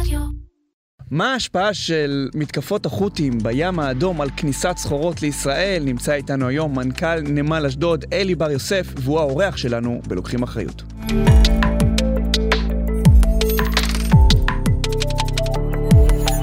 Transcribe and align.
רדיו. 0.00 0.20
מה 1.10 1.32
ההשפעה 1.32 1.74
של 1.74 2.28
מתקפות 2.34 2.86
החות'ים 2.86 3.38
בים 3.38 3.78
האדום 3.78 4.20
על 4.20 4.28
כניסת 4.36 4.74
סחורות 4.76 5.22
לישראל? 5.22 5.82
נמצא 5.84 6.12
איתנו 6.12 6.48
היום 6.48 6.78
מנכ"ל 6.78 7.20
נמל 7.20 7.66
אשדוד, 7.66 8.04
אלי 8.12 8.34
בר 8.34 8.50
יוסף, 8.50 8.86
והוא 8.96 9.20
האורח 9.20 9.56
שלנו 9.56 10.00
בלוקחים 10.08 10.42
אחריות. 10.42 10.82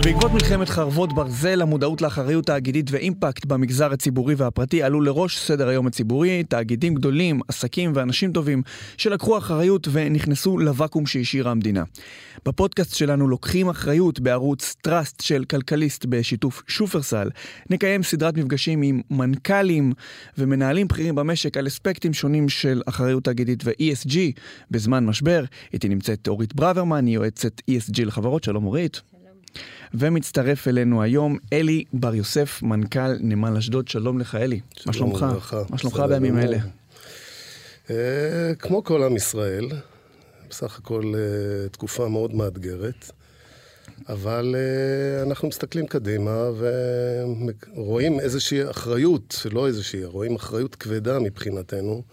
בעקבות 0.04 0.32
מלחמת 0.32 0.70
חרבות 0.70 1.14
ברזל, 1.14 1.62
המודעות 1.62 2.02
לאחריות 2.02 2.46
תאגידית 2.46 2.92
ואימפקט 2.92 3.46
במגזר 3.46 3.94
הציבורי 3.94 4.36
והפרטי 4.36 4.84
עלו 4.84 5.02
לראש 5.02 5.38
סדר 5.38 5.68
היום 5.68 5.88
הציבורי. 5.88 6.44
תאגידים 6.44 6.96
גדולים, 6.96 7.40
עסקים 7.48 7.92
ואנשים 7.96 8.32
טובים 8.32 8.62
שלקחו 8.98 9.38
אחריות 9.38 9.88
ונכנסו 9.92 10.58
לוואקום 10.58 11.06
שהשאירה 11.06 11.52
המדינה. 11.52 11.84
בפודקאסט 12.46 12.96
שלנו 12.96 13.28
לוקחים 13.28 13.70
אחריות 13.70 14.20
בערוץ 14.20 14.76
טראסט 14.82 15.22
של 15.22 15.44
כלכליסט 15.46 16.06
בשיתוף 16.10 16.64
שופרסל. 16.68 17.30
נקיים 17.70 18.04
סדרת 18.04 18.38
מפגשים 18.38 18.82
עם 18.82 19.02
מנכ"לים 19.10 19.94
ומנהלים 20.38 20.88
בכירים 20.88 21.16
במשק 21.16 21.58
על 21.58 21.68
אספקטים 21.68 22.14
שונים 22.14 22.50
של 22.50 22.82
אחריות 22.86 23.24
תאגידית 23.24 23.64
ו-ESG 23.66 24.18
בזמן 24.72 25.06
משבר. 25.06 25.44
איתי 25.74 25.90
נמצאת 25.90 26.28
אורית 26.28 26.56
ברוורמן, 26.56 27.06
היא 27.06 27.16
יועצת 27.16 27.62
ESG 27.72 28.06
לחברות. 28.06 28.44
שלום 28.44 28.66
אורית. 28.66 29.13
ומצטרף 29.94 30.68
אלינו 30.68 31.02
היום 31.02 31.38
אלי 31.54 31.84
בר 31.94 32.16
יוסף, 32.16 32.60
מנכ"ל 32.64 33.14
נמל 33.20 33.58
אשדוד. 33.58 33.88
שלום 33.88 34.20
לך, 34.20 34.36
אלי. 34.36 34.60
מה 34.86 34.94
שלומך? 34.94 35.26
מה 35.70 35.78
שלומך 35.78 36.04
בימים 36.10 36.38
אלה? 36.38 36.58
אה, 37.90 38.56
כמו 38.60 38.84
כל 38.84 39.04
עם 39.04 39.16
ישראל, 39.16 39.68
בסך 40.50 40.78
הכל 40.80 41.14
אה, 41.16 41.70
תקופה 41.70 42.08
מאוד 42.10 42.36
מאתגרת, 42.36 43.12
אבל 44.10 44.56
אה, 44.58 45.24
אנחנו 45.24 45.48
מסתכלים 45.48 45.88
קדימה 45.88 46.50
ורואים 47.76 48.20
איזושהי 48.20 48.70
אחריות, 48.70 49.46
לא 49.52 49.68
איזושהי, 49.68 50.06
רואים 50.06 50.36
אחריות 50.36 50.76
כבדה 50.76 51.20
מבחינתנו. 51.20 52.04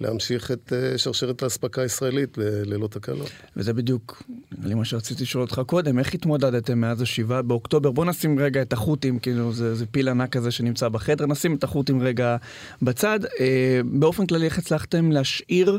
להמשיך 0.00 0.50
את 0.50 0.72
uh, 0.72 0.98
שרשרת 0.98 1.42
האספקה 1.42 1.82
הישראלית 1.82 2.38
ללא 2.38 2.86
תקלות. 2.86 3.30
וזה 3.56 3.72
בדיוק 3.72 4.22
מה 4.58 4.84
שרציתי 4.84 5.22
לשאול 5.22 5.42
אותך 5.42 5.60
קודם, 5.66 5.98
איך 5.98 6.14
התמודדתם 6.14 6.78
מאז 6.78 7.02
השבעה 7.02 7.42
באוקטובר? 7.42 7.90
בוא 7.90 8.04
נשים 8.04 8.38
רגע 8.38 8.62
את 8.62 8.72
החות'ים, 8.72 9.18
כאילו 9.18 9.52
זה, 9.52 9.74
זה 9.74 9.86
פיל 9.86 10.08
ענק 10.08 10.32
כזה 10.32 10.50
שנמצא 10.50 10.88
בחדר, 10.88 11.26
נשים 11.26 11.54
את 11.54 11.64
החות'ים 11.64 12.02
רגע 12.02 12.36
בצד. 12.82 13.20
Uh, 13.24 13.38
באופן 13.84 14.26
כללי, 14.26 14.44
איך 14.44 14.58
הצלחתם 14.58 15.12
להשאיר 15.12 15.78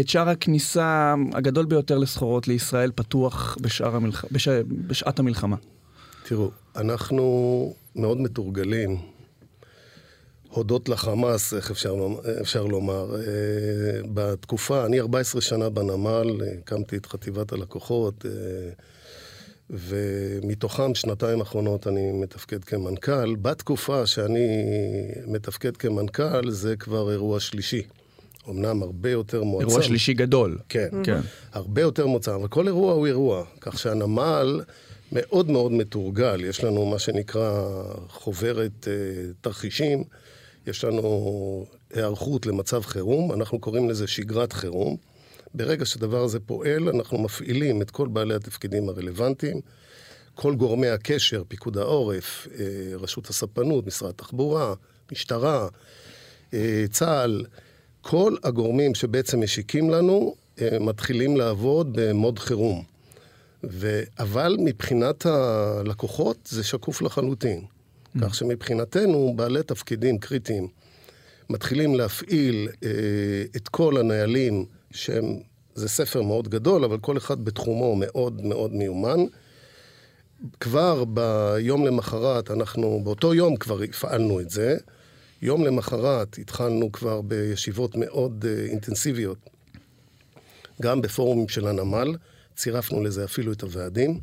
את 0.00 0.08
שער 0.08 0.28
הכניסה 0.28 1.14
הגדול 1.32 1.64
ביותר 1.64 1.98
לסחורות 1.98 2.48
לישראל 2.48 2.90
פתוח 2.94 3.56
בשער 3.60 3.96
המלח... 3.96 4.24
בש... 4.32 4.48
בשעת 4.86 5.18
המלחמה? 5.18 5.56
תראו, 6.28 6.50
אנחנו 6.76 7.74
מאוד 7.96 8.20
מתורגלים. 8.20 9.15
הודות 10.56 10.88
לחמאס, 10.88 11.54
איך 11.54 11.70
אפשר, 11.70 11.94
אפשר 12.40 12.64
לומר. 12.64 13.16
אה, 13.16 13.20
בתקופה, 14.14 14.86
אני 14.86 15.00
14 15.00 15.40
שנה 15.40 15.70
בנמל, 15.70 16.40
הקמתי 16.58 16.96
את 16.96 17.06
חטיבת 17.06 17.52
הלקוחות, 17.52 18.26
אה, 18.26 18.30
ומתוכם 19.70 20.94
שנתיים 20.94 21.40
אחרונות 21.40 21.86
אני 21.86 22.12
מתפקד 22.12 22.64
כמנכ"ל. 22.64 23.34
בתקופה 23.34 24.06
שאני 24.06 24.48
מתפקד 25.26 25.76
כמנכ"ל, 25.76 26.50
זה 26.50 26.76
כבר 26.76 27.12
אירוע 27.12 27.40
שלישי. 27.40 27.82
אמנם 28.48 28.82
הרבה 28.82 29.10
יותר 29.10 29.42
מועצם. 29.42 29.68
אירוע 29.68 29.82
שלישי 29.82 30.14
גדול. 30.14 30.58
כן, 30.68 30.88
כן. 31.04 31.20
הרבה 31.52 31.80
יותר 31.80 32.06
מועצם, 32.06 32.30
אבל 32.32 32.48
כל 32.48 32.66
אירוע 32.66 32.92
הוא 32.92 33.06
אירוע. 33.06 33.44
כך 33.60 33.78
שהנמל 33.78 34.60
מאוד 35.12 35.50
מאוד 35.50 35.72
מתורגל. 35.72 36.44
יש 36.44 36.64
לנו 36.64 36.86
מה 36.86 36.98
שנקרא 36.98 37.62
חוברת 38.08 38.88
אה, 38.88 38.92
תרחישים. 39.40 40.04
יש 40.66 40.84
לנו 40.84 41.66
היערכות 41.92 42.46
למצב 42.46 42.82
חירום, 42.82 43.32
אנחנו 43.32 43.58
קוראים 43.58 43.90
לזה 43.90 44.06
שגרת 44.06 44.52
חירום. 44.52 44.96
ברגע 45.54 45.86
שהדבר 45.86 46.22
הזה 46.22 46.40
פועל, 46.40 46.88
אנחנו 46.88 47.18
מפעילים 47.18 47.82
את 47.82 47.90
כל 47.90 48.08
בעלי 48.08 48.34
התפקידים 48.34 48.88
הרלוונטיים, 48.88 49.60
כל 50.34 50.54
גורמי 50.54 50.88
הקשר, 50.88 51.42
פיקוד 51.48 51.78
העורף, 51.78 52.46
אה, 52.58 52.64
רשות 52.96 53.30
הספנות, 53.30 53.86
משרד 53.86 54.10
התחבורה, 54.10 54.74
משטרה, 55.12 55.68
אה, 56.54 56.84
צה"ל, 56.90 57.44
כל 58.00 58.36
הגורמים 58.44 58.94
שבעצם 58.94 59.40
משיקים 59.40 59.90
לנו, 59.90 60.34
אה, 60.60 60.78
מתחילים 60.80 61.36
לעבוד 61.36 61.88
במוד 61.92 62.38
חירום. 62.38 62.84
ו... 63.70 64.02
אבל 64.18 64.56
מבחינת 64.58 65.26
הלקוחות 65.26 66.36
זה 66.50 66.64
שקוף 66.64 67.02
לחלוטין. 67.02 67.64
כך 68.20 68.34
שמבחינתנו, 68.34 69.32
בעלי 69.36 69.62
תפקידים 69.62 70.18
קריטיים 70.18 70.68
מתחילים 71.50 71.94
להפעיל 71.94 72.68
אה, 72.84 72.88
את 73.56 73.68
כל 73.68 73.96
הנהלים 73.96 74.64
שהם, 74.90 75.24
זה 75.74 75.88
ספר 75.88 76.22
מאוד 76.22 76.48
גדול, 76.48 76.84
אבל 76.84 76.98
כל 76.98 77.16
אחד 77.16 77.44
בתחומו 77.44 77.96
מאוד 77.96 78.42
מאוד 78.44 78.74
מיומן. 78.74 79.20
כבר 80.60 81.04
ביום 81.04 81.86
למחרת, 81.86 82.50
אנחנו, 82.50 83.00
באותו 83.04 83.34
יום 83.34 83.56
כבר 83.56 83.82
הפעלנו 83.82 84.40
את 84.40 84.50
זה. 84.50 84.76
יום 85.42 85.64
למחרת 85.64 86.38
התחלנו 86.38 86.92
כבר 86.92 87.20
בישיבות 87.20 87.96
מאוד 87.96 88.44
uh, 88.44 88.70
אינטנסיביות, 88.70 89.38
גם 90.82 91.02
בפורומים 91.02 91.48
של 91.48 91.66
הנמל, 91.66 92.16
צירפנו 92.56 93.02
לזה 93.02 93.24
אפילו 93.24 93.52
את 93.52 93.62
הוועדים. 93.62 94.20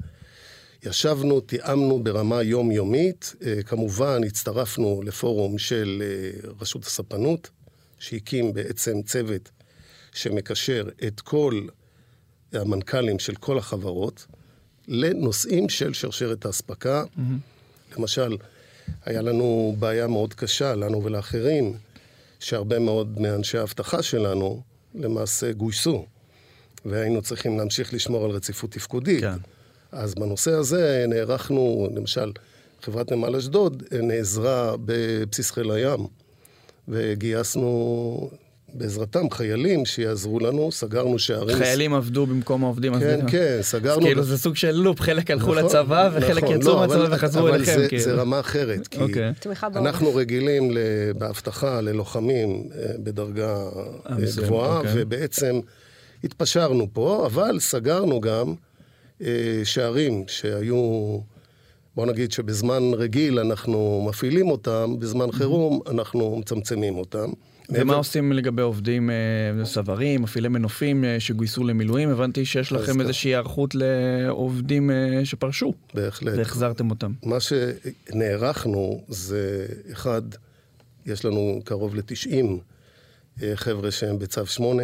ישבנו, 0.86 1.42
תיאמנו 1.42 2.04
ברמה 2.04 2.42
יומיומית, 2.44 3.36
אה, 3.46 3.64
כמובן 3.64 4.24
הצטרפנו 4.24 5.02
לפורום 5.06 5.58
של 5.58 6.04
אה, 6.06 6.50
רשות 6.60 6.86
הספנות, 6.86 7.50
שהקים 8.00 8.54
בעצם 8.54 9.02
צוות 9.02 9.50
שמקשר 10.14 10.90
את 11.08 11.22
כל 11.22 11.68
המנכ"לים 12.54 13.20
של 13.20 13.36
כל 13.36 13.58
החברות 13.58 14.26
לנושאים 14.88 15.70
של 15.70 15.94
שרשרת 15.94 16.46
האספקה. 16.46 17.04
Mm-hmm. 17.04 17.98
למשל, 17.98 18.38
היה 19.06 19.22
לנו 19.22 19.76
בעיה 19.80 20.08
מאוד 20.08 20.34
קשה, 20.34 20.76
לנו 20.76 21.04
ולאחרים, 21.04 21.74
שהרבה 22.40 22.80
מאוד 22.80 23.20
מאנשי 23.22 23.58
האבטחה 23.58 24.04
שלנו 24.04 24.62
למעשה 24.96 25.52
גויסו, 25.52 26.06
והיינו 26.86 27.22
צריכים 27.22 27.58
להמשיך 27.58 27.94
לשמור 27.94 28.26
על 28.26 28.32
רציפות 28.32 28.72
תפקודית. 28.72 29.22
כן. 29.22 29.38
אז 29.94 30.16
בנושא 30.16 30.52
הזה 30.52 31.06
נערכנו, 31.08 31.88
למשל, 31.96 32.32
חברת 32.82 33.12
נמל 33.12 33.36
אשדוד 33.36 33.84
נעזרה 33.92 34.76
בבסיס 34.86 35.52
חיל 35.52 35.72
הים, 35.72 36.08
וגייסנו 36.88 38.30
בעזרתם 38.74 39.30
חיילים 39.32 39.86
שיעזרו 39.86 40.40
לנו, 40.40 40.72
סגרנו 40.72 41.20
שערים. 41.20 41.58
חיילים 41.58 41.94
עבדו 41.94 42.26
במקום 42.26 42.64
העובדים. 42.64 43.00
כן, 43.00 43.20
כן, 43.28 43.58
סגרנו. 43.62 44.02
אז 44.02 44.06
כאילו 44.06 44.24
זה 44.24 44.38
סוג 44.38 44.56
של 44.56 44.72
לופ, 44.72 45.02
חלק 45.02 45.32
הלכו 45.32 45.56
נכון, 45.56 45.66
לצבא 45.66 46.10
וחלק 46.14 46.44
נכון, 46.44 46.56
יצאו 46.56 46.74
לא, 46.74 46.80
מהצבא 46.80 47.16
וחזרו 47.16 47.48
אליכם. 47.48 47.72
אבל 47.72 47.82
זה, 47.82 47.88
כאילו. 47.88 48.04
זה 48.04 48.14
רמה 48.14 48.40
אחרת, 48.40 48.88
כי 48.88 48.98
okay. 48.98 49.02
אוקיי. 49.02 49.34
אנחנו 49.64 50.16
רגילים 50.16 50.78
באבטחה 51.18 51.82
ללוחמים 51.82 52.64
אה, 52.76 52.86
בדרגה 53.00 53.58
אה, 54.10 54.16
גבוהה, 54.38 54.78
okay. 54.78 54.88
אוקיי. 54.88 54.92
ובעצם 54.96 55.60
התפשרנו 56.24 56.88
פה, 56.94 57.24
אבל 57.26 57.60
סגרנו 57.60 58.22
גם 58.22 58.48
אה, 58.48 58.54
שערים 59.64 60.24
שהיו, 60.28 61.20
בוא 61.96 62.06
נגיד 62.06 62.32
שבזמן 62.32 62.84
רגיל 62.94 63.40
אנחנו 63.40 64.06
מפעילים 64.10 64.52
אותם, 64.52 64.96
בזמן 65.00 65.32
חירום 65.32 65.80
אנחנו 65.90 66.38
מצמצמים 66.40 66.98
אותם. 66.98 67.30
ומה. 67.70 67.96
עושים 67.96 68.32
לגבי 68.32 68.62
עובדים 68.62 69.10
אה, 69.10 69.66
סברים, 69.66 70.22
מפעילי 70.22 70.48
מנופים 70.48 71.06
אה, 71.06 71.20
שגויסו 71.20 71.64
למילואים? 71.64 72.10
הבנתי 72.10 72.46
שיש 72.46 72.72
לכם 72.72 73.02
איזושהי 73.02 73.30
היערכות 73.30 73.76
לעובדים 73.76 74.92
שפרשו. 75.24 75.74
בהחלט. 75.94 76.34
והחזרתם 76.38 76.90
אותם. 76.90 77.12
מה 77.24 77.38
שנערכנו 77.40 79.04
זה, 79.08 79.66
אחד, 79.92 80.22
יש 81.06 81.26
לנו 81.26 81.62
קרוב 81.64 81.96
ל-90 81.96 82.46
חבר'ה 83.56 83.92
שהם 83.92 84.20
בצו 84.20 84.46
8, 84.46 84.84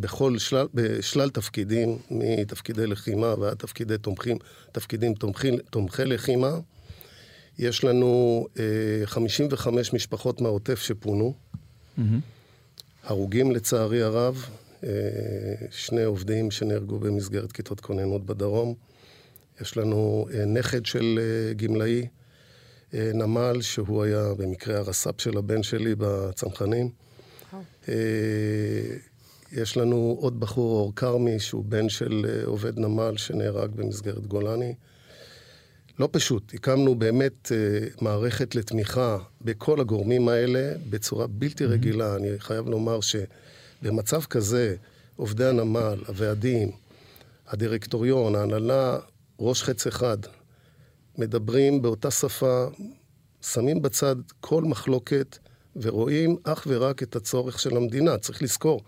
בכל 0.00 0.38
שלל, 0.38 0.66
בשלל 0.74 1.30
תפקידים, 1.30 1.98
מתפקידי 2.10 2.86
לחימה 2.86 3.34
ועד 3.40 3.56
תפקידי 3.56 3.98
תומכים, 3.98 4.36
תפקידים 4.72 5.14
תומכי, 5.14 5.50
תומכי 5.70 6.04
לחימה. 6.04 6.58
יש 7.58 7.84
לנו 7.84 8.46
אה, 8.58 9.06
55 9.06 9.92
משפחות 9.92 10.40
מהעוטף 10.40 10.80
שפונו. 10.80 11.34
Mm-hmm. 11.98 12.02
הרוגים 13.04 13.50
לצערי 13.50 14.02
הרב, 14.02 14.48
אה, 14.84 14.88
שני 15.70 16.02
עובדים 16.02 16.50
שנהרגו 16.50 16.98
במסגרת 16.98 17.52
כיתות 17.52 17.80
כוננות 17.80 18.26
בדרום. 18.26 18.74
יש 19.60 19.76
לנו 19.76 20.26
אה, 20.34 20.44
נכד 20.44 20.86
של 20.86 21.18
אה, 21.22 21.54
גמלאי 21.54 22.06
אה, 22.94 23.10
נמל, 23.14 23.62
שהוא 23.62 24.02
היה 24.02 24.34
במקרה 24.36 24.78
הרס"פ 24.78 25.20
של 25.20 25.38
הבן 25.38 25.62
שלי 25.62 25.94
בצנחנים. 25.98 26.88
Oh. 27.52 27.56
אה, 27.88 27.94
יש 29.56 29.76
לנו 29.76 30.16
עוד 30.20 30.40
בחור, 30.40 30.80
אור 30.80 30.92
כרמי, 30.96 31.40
שהוא 31.40 31.64
בן 31.64 31.88
של 31.88 32.26
אה, 32.28 32.44
עובד 32.44 32.78
נמל 32.78 33.16
שנהרג 33.16 33.70
במסגרת 33.74 34.26
גולני. 34.26 34.74
לא 35.98 36.08
פשוט, 36.12 36.54
הקמנו 36.54 36.94
באמת 36.94 37.52
אה, 37.52 37.86
מערכת 38.00 38.54
לתמיכה 38.54 39.18
בכל 39.40 39.80
הגורמים 39.80 40.28
האלה 40.28 40.72
בצורה 40.90 41.26
בלתי 41.26 41.64
רגילה. 41.64 42.16
אני 42.16 42.28
חייב 42.38 42.68
לומר 42.68 42.98
שבמצב 43.00 44.22
כזה, 44.24 44.76
עובדי 45.16 45.44
הנמל, 45.44 45.98
הוועדים, 46.06 46.70
הדירקטוריון, 47.48 48.34
ההנהלה, 48.34 48.98
ראש 49.40 49.62
חץ 49.62 49.86
אחד, 49.86 50.18
מדברים 51.18 51.82
באותה 51.82 52.10
שפה, 52.10 52.66
שמים 53.42 53.82
בצד 53.82 54.16
כל 54.40 54.64
מחלוקת 54.64 55.38
ורואים 55.76 56.36
אך 56.44 56.66
ורק 56.70 57.02
את 57.02 57.16
הצורך 57.16 57.58
של 57.58 57.76
המדינה. 57.76 58.18
צריך 58.18 58.42
לזכור, 58.42 58.80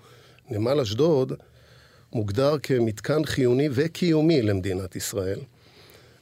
נמל 0.51 0.81
אשדוד 0.81 1.33
מוגדר 2.13 2.59
כמתקן 2.63 3.25
חיוני 3.25 3.69
וקיומי 3.73 4.43
למדינת 4.43 4.97
ישראל. 4.97 5.39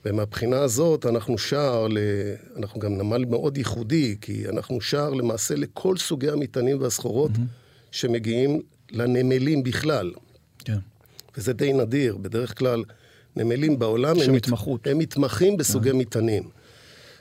ומהבחינה 0.04 0.58
הזאת 0.58 1.06
אנחנו 1.06 1.38
שער, 1.38 1.88
ל... 1.88 1.98
אנחנו 2.56 2.80
גם 2.80 2.98
נמל 2.98 3.24
מאוד 3.24 3.58
ייחודי, 3.58 4.16
כי 4.20 4.48
אנחנו 4.48 4.80
שער 4.80 5.10
למעשה 5.10 5.54
לכל 5.54 5.96
סוגי 5.96 6.30
המטענים 6.30 6.80
והסחורות 6.80 7.30
mm-hmm. 7.30 7.90
שמגיעים 7.90 8.62
לנמלים 8.90 9.62
בכלל. 9.62 10.12
כן. 10.58 10.78
וזה 11.36 11.52
די 11.52 11.72
נדיר, 11.72 12.16
בדרך 12.16 12.58
כלל 12.58 12.84
נמלים 13.36 13.78
בעולם 13.78 14.16
הם, 14.20 14.34
התמחות. 14.34 14.86
הם 14.86 14.98
מתמחים 14.98 15.56
בסוגי 15.56 15.90
mm-hmm. 15.90 15.94
מטענים. 15.94 16.42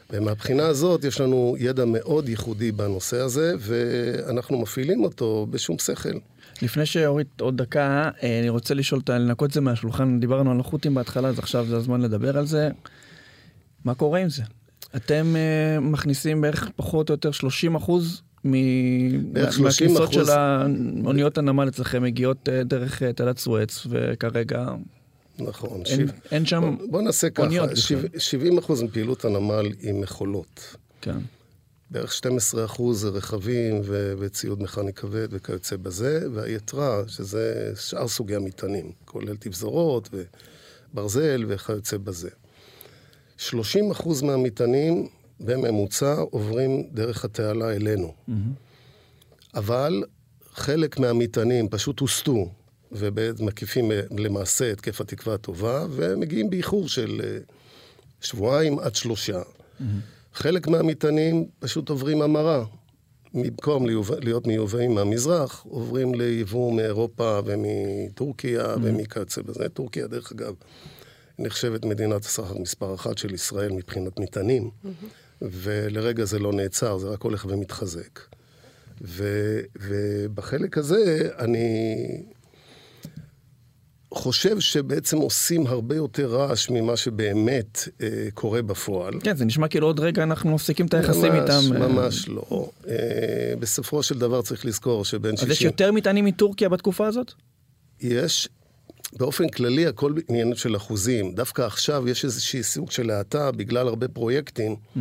ומהבחינה 0.09 0.67
הזאת 0.67 1.03
יש 1.03 1.21
לנו 1.21 1.55
ידע 1.59 1.85
מאוד 1.85 2.29
ייחודי 2.29 2.71
בנושא 2.71 3.17
הזה, 3.17 3.53
ואנחנו 3.59 4.61
מפעילים 4.61 5.03
אותו 5.03 5.47
בשום 5.49 5.79
שכל. 5.79 6.17
לפני 6.63 6.85
שאורית 6.85 7.41
עוד 7.41 7.57
דקה, 7.57 8.09
אה, 8.23 8.39
אני 8.39 8.49
רוצה 8.49 8.73
לשאול, 8.73 9.01
לנקות 9.09 9.49
את 9.49 9.53
זה 9.53 9.61
מהשולחן, 9.61 10.19
דיברנו 10.19 10.51
על 10.51 10.59
החות'ים 10.59 10.95
בהתחלה, 10.95 11.27
אז 11.27 11.39
עכשיו 11.39 11.65
זה 11.65 11.77
הזמן 11.77 12.01
לדבר 12.01 12.37
על 12.37 12.45
זה. 12.45 12.69
מה 13.85 13.93
קורה 13.95 14.19
עם 14.19 14.29
זה? 14.29 14.43
אתם 14.95 15.35
uh, 15.35 15.81
מכניסים 15.81 16.41
בערך 16.41 16.69
פחות 16.75 17.09
או 17.09 17.13
יותר 17.13 17.31
30 17.31 17.75
אחוז 17.75 18.21
מהכניסות 18.43 20.13
של 20.13 20.29
האוניות 20.29 21.37
הנמל 21.37 21.67
אצלכם 21.67 22.03
מגיעות 22.03 22.49
uh, 22.49 22.67
דרך 22.67 23.01
uh, 23.01 23.05
תעלת 23.15 23.37
סואץ, 23.37 23.87
וכרגע 23.89 24.65
נכון. 25.39 25.77
אין, 25.77 25.85
שיו... 25.85 26.07
אין 26.31 26.45
שם 26.45 26.63
אוניות 26.63 26.89
בוא 26.91 27.01
נעשה 27.01 27.29
ככה, 27.29 27.45
70 28.17 28.57
אחוז 28.57 28.83
מפעילות 28.83 29.25
הנמל 29.25 29.65
היא 29.79 29.93
מכולות. 29.93 30.75
כן. 31.01 31.17
בערך 31.93 32.13
12 32.13 32.65
אחוז 32.65 33.01
זה 33.01 33.09
רכבים 33.09 33.81
ו- 33.83 34.13
וציוד 34.19 34.61
מכני 34.63 34.93
כבד 34.93 35.27
וכיוצא 35.31 35.75
בזה, 35.75 36.27
והיתרה, 36.33 37.03
שזה 37.07 37.73
שאר 37.75 38.07
סוגי 38.07 38.35
המטענים, 38.35 38.91
כולל 39.05 39.35
תבזורות 39.35 40.09
וברזל 40.93 41.45
וכיוצא 41.47 41.97
בזה. 41.97 42.29
30 43.37 43.91
אחוז 43.91 44.21
מהמטענים 44.21 45.07
בממוצע 45.39 46.15
עוברים 46.15 46.89
דרך 46.91 47.25
התעלה 47.25 47.71
אלינו. 47.71 48.13
Mm-hmm. 48.29 48.31
אבל 49.55 50.03
חלק 50.53 50.99
מהמטענים 50.99 51.69
פשוט 51.69 51.99
הוסטו, 51.99 52.51
ובעצם 52.91 53.45
מקיפים 53.45 53.91
למעשה 54.17 54.71
את 54.71 54.81
כיף 54.81 55.01
התקווה 55.01 55.35
הטובה, 55.35 55.85
ומגיעים 55.89 56.49
באיחור 56.49 56.87
של 56.87 57.21
אה, 57.23 57.37
שבועיים 58.21 58.79
עד 58.79 58.95
שלושה. 58.95 59.41
Mm-hmm. 59.41 59.83
חלק 60.33 60.67
מהמטענים 60.67 61.45
פשוט 61.59 61.89
עוברים 61.89 62.21
המרה. 62.21 62.65
במקום 63.33 63.85
להיות 64.21 64.47
מיובאים 64.47 64.95
מהמזרח, 64.95 65.65
עוברים 65.69 66.15
ליבוא 66.15 66.73
מאירופה 66.73 67.39
ומטורקיה 67.45 68.73
mm-hmm. 68.73 68.79
ומכיוצא 68.81 69.41
בזה. 69.41 69.69
טורקיה, 69.69 70.07
דרך 70.07 70.31
אגב, 70.31 70.53
נחשבת 71.39 71.85
מדינת 71.85 72.25
הסחר 72.25 72.57
מספר 72.57 72.95
אחת 72.95 73.17
של 73.17 73.33
ישראל 73.33 73.71
מבחינת 73.71 74.19
מטענים, 74.19 74.69
mm-hmm. 74.69 74.87
ולרגע 75.41 76.25
זה 76.25 76.39
לא 76.39 76.53
נעצר, 76.53 76.97
זה 76.97 77.07
רק 77.07 77.21
הולך 77.21 77.45
ומתחזק. 77.49 78.19
ו, 79.01 79.23
ובחלק 79.79 80.77
הזה 80.77 81.29
אני 81.39 81.95
חושב 84.13 84.59
שבעצם 84.59 85.17
עושים 85.17 85.67
הרבה 85.67 85.95
יותר 85.95 86.35
רעש 86.35 86.69
ממה 86.69 86.97
שבאמת 86.97 87.87
אה, 88.01 88.07
קורה 88.33 88.61
בפועל. 88.61 89.13
כן, 89.23 89.35
זה 89.35 89.45
נשמע 89.45 89.67
כאילו 89.67 89.87
עוד 89.87 89.99
רגע 89.99 90.23
אנחנו 90.23 90.55
מפסיקים 90.55 90.85
את 90.85 90.93
היחסים 90.93 91.33
ממש, 91.33 91.41
איתם. 91.41 91.79
ממש, 91.79 91.91
ממש 91.91 92.29
לא. 92.29 92.69
אה, 92.87 93.53
בסופו 93.59 94.03
של 94.03 94.19
דבר 94.19 94.41
צריך 94.41 94.65
לזכור 94.65 95.05
שבין 95.05 95.37
שישים... 95.37 95.51
אז 95.51 95.55
יש 95.55 95.61
יותר 95.61 95.91
מטענים 95.91 96.25
מטורקיה 96.25 96.69
בתקופה 96.69 97.07
הזאת? 97.07 97.31
יש. 98.01 98.49
באופן 99.17 99.49
כללי 99.49 99.87
הכל 99.87 100.13
עניין 100.29 100.55
של 100.55 100.75
אחוזים. 100.75 101.35
דווקא 101.35 101.61
עכשיו 101.61 102.09
יש 102.09 102.25
איזושהי 102.25 102.63
סוג 102.63 102.91
של 102.91 103.09
האטה 103.09 103.51
בגלל 103.51 103.87
הרבה 103.87 104.07
פרויקטים. 104.07 104.75
Mm. 104.75 104.99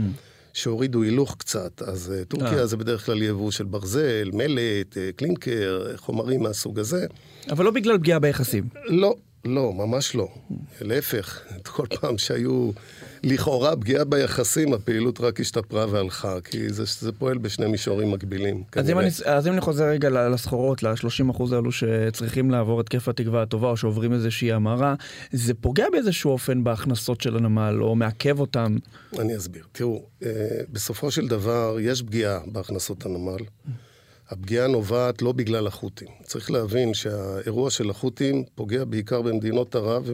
שהורידו 0.52 1.02
הילוך 1.02 1.36
קצת, 1.38 1.82
אז 1.82 2.12
uh, 2.12 2.24
טורקיה 2.24 2.58
אה. 2.58 2.66
זה 2.66 2.76
בדרך 2.76 3.06
כלל 3.06 3.22
יבוא 3.22 3.50
של 3.50 3.64
ברזל, 3.64 4.30
מלט, 4.32 4.92
uh, 4.92 5.16
קלינקר, 5.16 5.86
חומרים 5.96 6.42
מהסוג 6.42 6.78
הזה. 6.78 7.06
אבל 7.50 7.64
לא 7.64 7.70
בגלל 7.70 7.98
פגיעה 7.98 8.18
ביחסים. 8.18 8.64
לא, 8.84 9.14
לא, 9.44 9.72
ממש 9.72 10.14
לא. 10.14 10.28
להפך, 10.80 11.40
כל 11.66 11.86
פעם 12.00 12.18
שהיו 12.18 12.70
לכאורה 13.22 13.76
פגיעה 13.76 14.04
ביחסים, 14.04 14.74
הפעילות 14.74 15.20
רק 15.20 15.40
השתפרה 15.40 15.86
והלכה, 15.90 16.40
כי 16.40 16.72
זה, 16.72 16.84
זה 17.00 17.12
פועל 17.12 17.38
בשני 17.38 17.66
מישורים 17.66 18.10
מקבילים. 18.10 18.62
אז 18.76 18.90
אם, 18.90 18.98
אני, 18.98 19.08
אז 19.24 19.46
אם 19.46 19.52
אני 19.52 19.60
חוזר 19.60 19.84
רגע 19.84 20.28
לסחורות, 20.28 20.82
ל-30% 20.82 21.54
האלו 21.54 21.72
שצריכים 21.72 22.50
לעבור 22.50 22.80
את 22.80 22.88
כיף 22.88 23.08
התקווה 23.08 23.42
הטובה, 23.42 23.68
או 23.68 23.76
שעוברים 23.76 24.12
איזושהי 24.12 24.52
המרה, 24.52 24.94
זה 25.32 25.54
פוגע 25.54 25.86
באיזשהו 25.92 26.30
אופן 26.30 26.64
בהכנסות 26.64 27.20
של 27.20 27.36
הנמל, 27.36 27.78
או 27.82 27.94
מעכב 27.94 28.40
אותם? 28.40 28.76
אני 29.18 29.36
אסביר. 29.36 29.64
תראו, 29.72 30.02
אה, 30.22 30.30
בסופו 30.72 31.10
של 31.10 31.28
דבר 31.28 31.76
יש 31.80 32.02
פגיעה 32.02 32.38
בהכנסות 32.46 33.06
הנמל. 33.06 33.38
הפגיעה 34.32 34.66
נובעת 34.66 35.22
לא 35.22 35.32
בגלל 35.32 35.66
החות'ים. 35.66 36.08
צריך 36.22 36.50
להבין 36.50 36.94
שהאירוע 36.94 37.70
של 37.70 37.90
החות'ים 37.90 38.44
פוגע 38.54 38.84
בעיקר 38.84 39.22
במדינות 39.22 39.74
ערב 39.74 40.10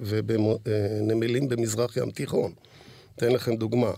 ובנמלים 0.00 1.48
במזרח 1.48 1.96
ים 1.96 2.10
תיכון. 2.10 2.52
אתן 3.16 3.32
לכם 3.32 3.56
דוגמה. 3.56 3.90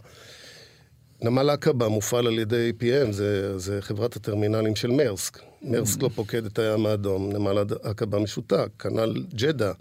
נמל 1.23 1.51
עקבה 1.51 1.89
מופעל 1.89 2.27
על 2.27 2.39
ידי 2.39 2.73
PM, 2.81 3.13
זה, 3.13 3.59
זה 3.59 3.83
חברת 3.83 4.17
הטרמינלים 4.17 4.77
של 4.77 4.91
מרסק. 4.91 5.39
מרסק 5.63 6.03
לא 6.03 6.11
פוקד 6.15 6.45
את 6.47 6.59
הים 6.59 6.87
האדום, 6.87 7.33
נמל 7.33 7.65
עקבה 7.83 8.19
משותק. 8.19 8.69
כנ"ל 8.79 9.25
ג'דה, 9.35 9.73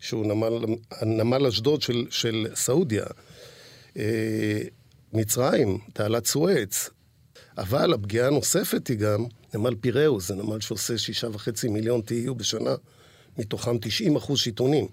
שהוא 0.00 0.26
נמל, 0.26 0.64
נמל 1.02 1.46
אשדוד 1.46 1.82
של, 1.82 2.06
של 2.10 2.46
סעודיה. 2.54 3.04
אה, 3.96 4.62
מצרים, 5.12 5.78
תעלת 5.92 6.26
סואץ, 6.26 6.90
אבל 7.58 7.94
הפגיעה 7.94 8.26
הנוספת 8.26 8.88
היא 8.88 8.96
גם 8.96 9.24
נמל 9.54 9.74
פיראוס, 9.80 10.28
זה 10.28 10.34
נמל 10.34 10.60
שעושה 10.60 10.98
שישה 10.98 11.28
וחצי 11.32 11.68
מיליון 11.68 12.00
TU 12.00 12.34
בשנה, 12.34 12.74
מתוכם 13.38 13.78
90 13.78 14.16
אחוז 14.16 14.38
שיטונים. 14.38 14.86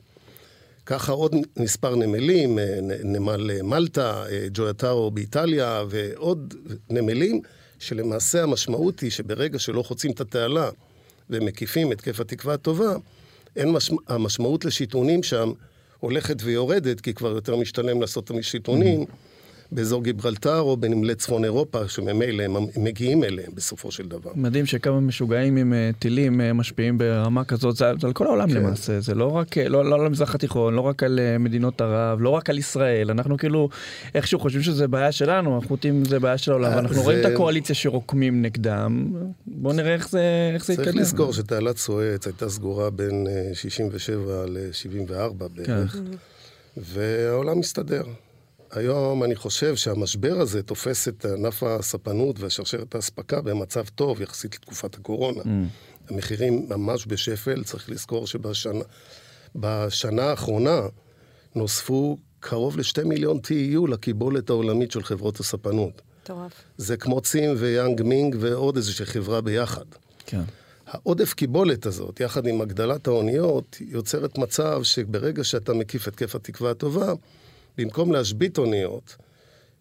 ככה 0.86 1.12
עוד 1.12 1.36
מספר 1.58 1.96
נמלים, 1.96 2.60
אה, 2.60 2.80
נמל 3.04 3.52
אה, 3.52 3.64
מלטה, 3.64 4.26
אה, 4.30 4.48
ג'ויאטארו 4.54 5.12
באיטליה, 5.12 5.84
ועוד 5.90 6.54
נמלים, 6.90 7.42
שלמעשה 7.80 8.44
המשמעות 8.44 9.00
היא 9.00 9.12
שברגע 9.12 9.60
שלא 9.60 9.84
חוצים 9.84 10.12
את 10.12 10.22
התעלה 10.22 10.70
ומקיפים 11.30 11.92
את 11.92 12.02
כיף 12.02 12.20
התקווה 12.20 12.54
הטובה, 12.54 12.96
אין 13.56 13.72
משמע, 13.72 13.98
המשמעות 14.08 14.66
לשיטונים 14.66 15.24
שם 15.24 15.52
הולכת 16.00 16.38
ויורדת, 16.44 17.02
כי 17.02 17.14
כבר 17.14 17.30
יותר 17.30 17.56
משתלם 17.56 18.02
לעשות 18.02 18.32
את 18.32 18.36
השיטונים. 18.40 19.04
Mm-hmm. 19.04 19.33
באזור 19.74 20.04
גיברלטר 20.04 20.60
או 20.60 20.78
בנמלי 20.78 21.16
צפון 21.16 21.44
אירופה, 21.44 21.88
שממילא 21.88 22.44
הם 22.44 22.56
מגיעים 22.78 23.24
אליהם 23.24 23.52
בסופו 23.56 23.92
של 23.92 24.08
דבר. 24.08 24.32
מדהים 24.36 24.66
שכמה 24.66 25.00
משוגעים 25.00 25.58
עם 25.58 25.74
אה, 25.74 25.90
טילים 26.00 26.42
אה, 26.42 26.54
משפיעים 26.54 26.98
ברמה 26.98 27.44
כזאת, 27.44 27.76
זה, 27.76 27.86
זה 28.02 28.08
על 28.08 28.14
כל 28.14 28.26
העולם 28.26 28.50
כן. 28.50 28.56
למעשה, 28.56 29.00
זה 29.00 29.16
לא 29.16 29.28
רק, 29.28 29.58
אה, 29.58 29.70
לא, 29.70 29.86
לא 29.86 29.96
על 29.96 30.06
המזרח 30.06 30.36
התיכון, 30.36 30.74
לא 30.74 30.82
רק 30.82 31.04
על 31.04 31.20
מדינות 31.40 31.82
ערב, 31.82 32.22
לא 32.22 32.30
רק 32.30 32.50
על 32.50 32.58
ישראל, 32.58 33.12
אנחנו 33.12 33.38
כאילו 33.38 33.70
איכשהו 34.16 34.40
חושבים 34.40 34.64
שזה 34.64 34.88
בעיה 34.88 35.12
שלנו, 35.12 35.58
החות'ים 35.58 36.06
זה 36.06 36.20
בעיה 36.20 36.38
של 36.38 36.52
העולם, 36.52 36.72
אנחנו 36.72 36.96
זה... 36.96 37.02
רואים 37.02 37.20
את 37.20 37.26
הקואליציה 37.26 37.76
שרוקמים 37.76 38.42
נגדם, 38.42 39.14
בואו 39.48 39.74
נראה 39.74 39.94
איך 39.94 40.10
זה, 40.10 40.52
איך 40.54 40.66
זה 40.66 40.74
יתקדם. 40.74 40.86
צריך 40.86 40.98
לזכור 40.98 41.34
שתעלת 41.34 41.78
סואץ 41.78 42.28
הייתה 42.28 42.50
סגורה 42.50 42.90
בין 42.90 43.28
67 43.54 44.46
ל-74 44.48 45.48
בערך, 45.56 45.92
כן. 45.92 46.00
והעולם 46.78 47.60
מסתדר. 47.60 48.04
היום 48.76 49.24
אני 49.24 49.36
חושב 49.36 49.76
שהמשבר 49.76 50.36
הזה 50.40 50.64
תופס 50.64 51.08
את 51.08 51.26
ענף 51.26 51.64
הספנות 51.64 52.40
והשרשרת 52.40 52.96
האספקה 52.96 53.42
במצב 53.42 53.84
טוב 53.96 54.22
יחסית 54.22 54.56
לתקופת 54.56 54.96
הקורונה. 54.96 55.42
Mm. 55.42 55.48
המחירים 56.10 56.66
ממש 56.70 57.06
בשפל, 57.08 57.64
צריך 57.64 57.90
לזכור 57.90 58.28
שבשנה 58.28 60.24
האחרונה 60.24 60.82
נוספו 61.56 62.18
קרוב 62.40 62.78
לשתי 62.78 63.04
מיליון 63.04 63.38
TEU 63.38 63.88
לקיבולת 63.88 64.50
העולמית 64.50 64.92
של 64.92 65.04
חברות 65.04 65.40
הספנות. 65.40 66.02
מטורף. 66.24 66.52
זה 66.78 66.98
כמו 66.98 67.22
צים 67.22 67.56
ויאנג 67.58 68.02
מינג 68.02 68.36
ועוד 68.40 68.76
איזושהי 68.76 69.06
חברה 69.06 69.42
ביחד. 69.42 69.86
כן. 70.26 70.42
העודף 70.88 71.34
קיבולת 71.34 71.86
הזאת, 71.86 72.20
יחד 72.20 72.48
עם 72.48 72.62
הגדלת 72.62 73.08
האוניות, 73.08 73.78
יוצרת 73.82 74.38
מצב 74.38 74.84
שברגע 74.84 75.44
שאתה 75.44 75.74
מקיף 75.74 76.08
את 76.08 76.16
כיף 76.16 76.36
התקווה 76.36 76.72
הטובה, 76.72 77.14
במקום 77.78 78.12
להשבית 78.12 78.58
אוניות, 78.58 79.16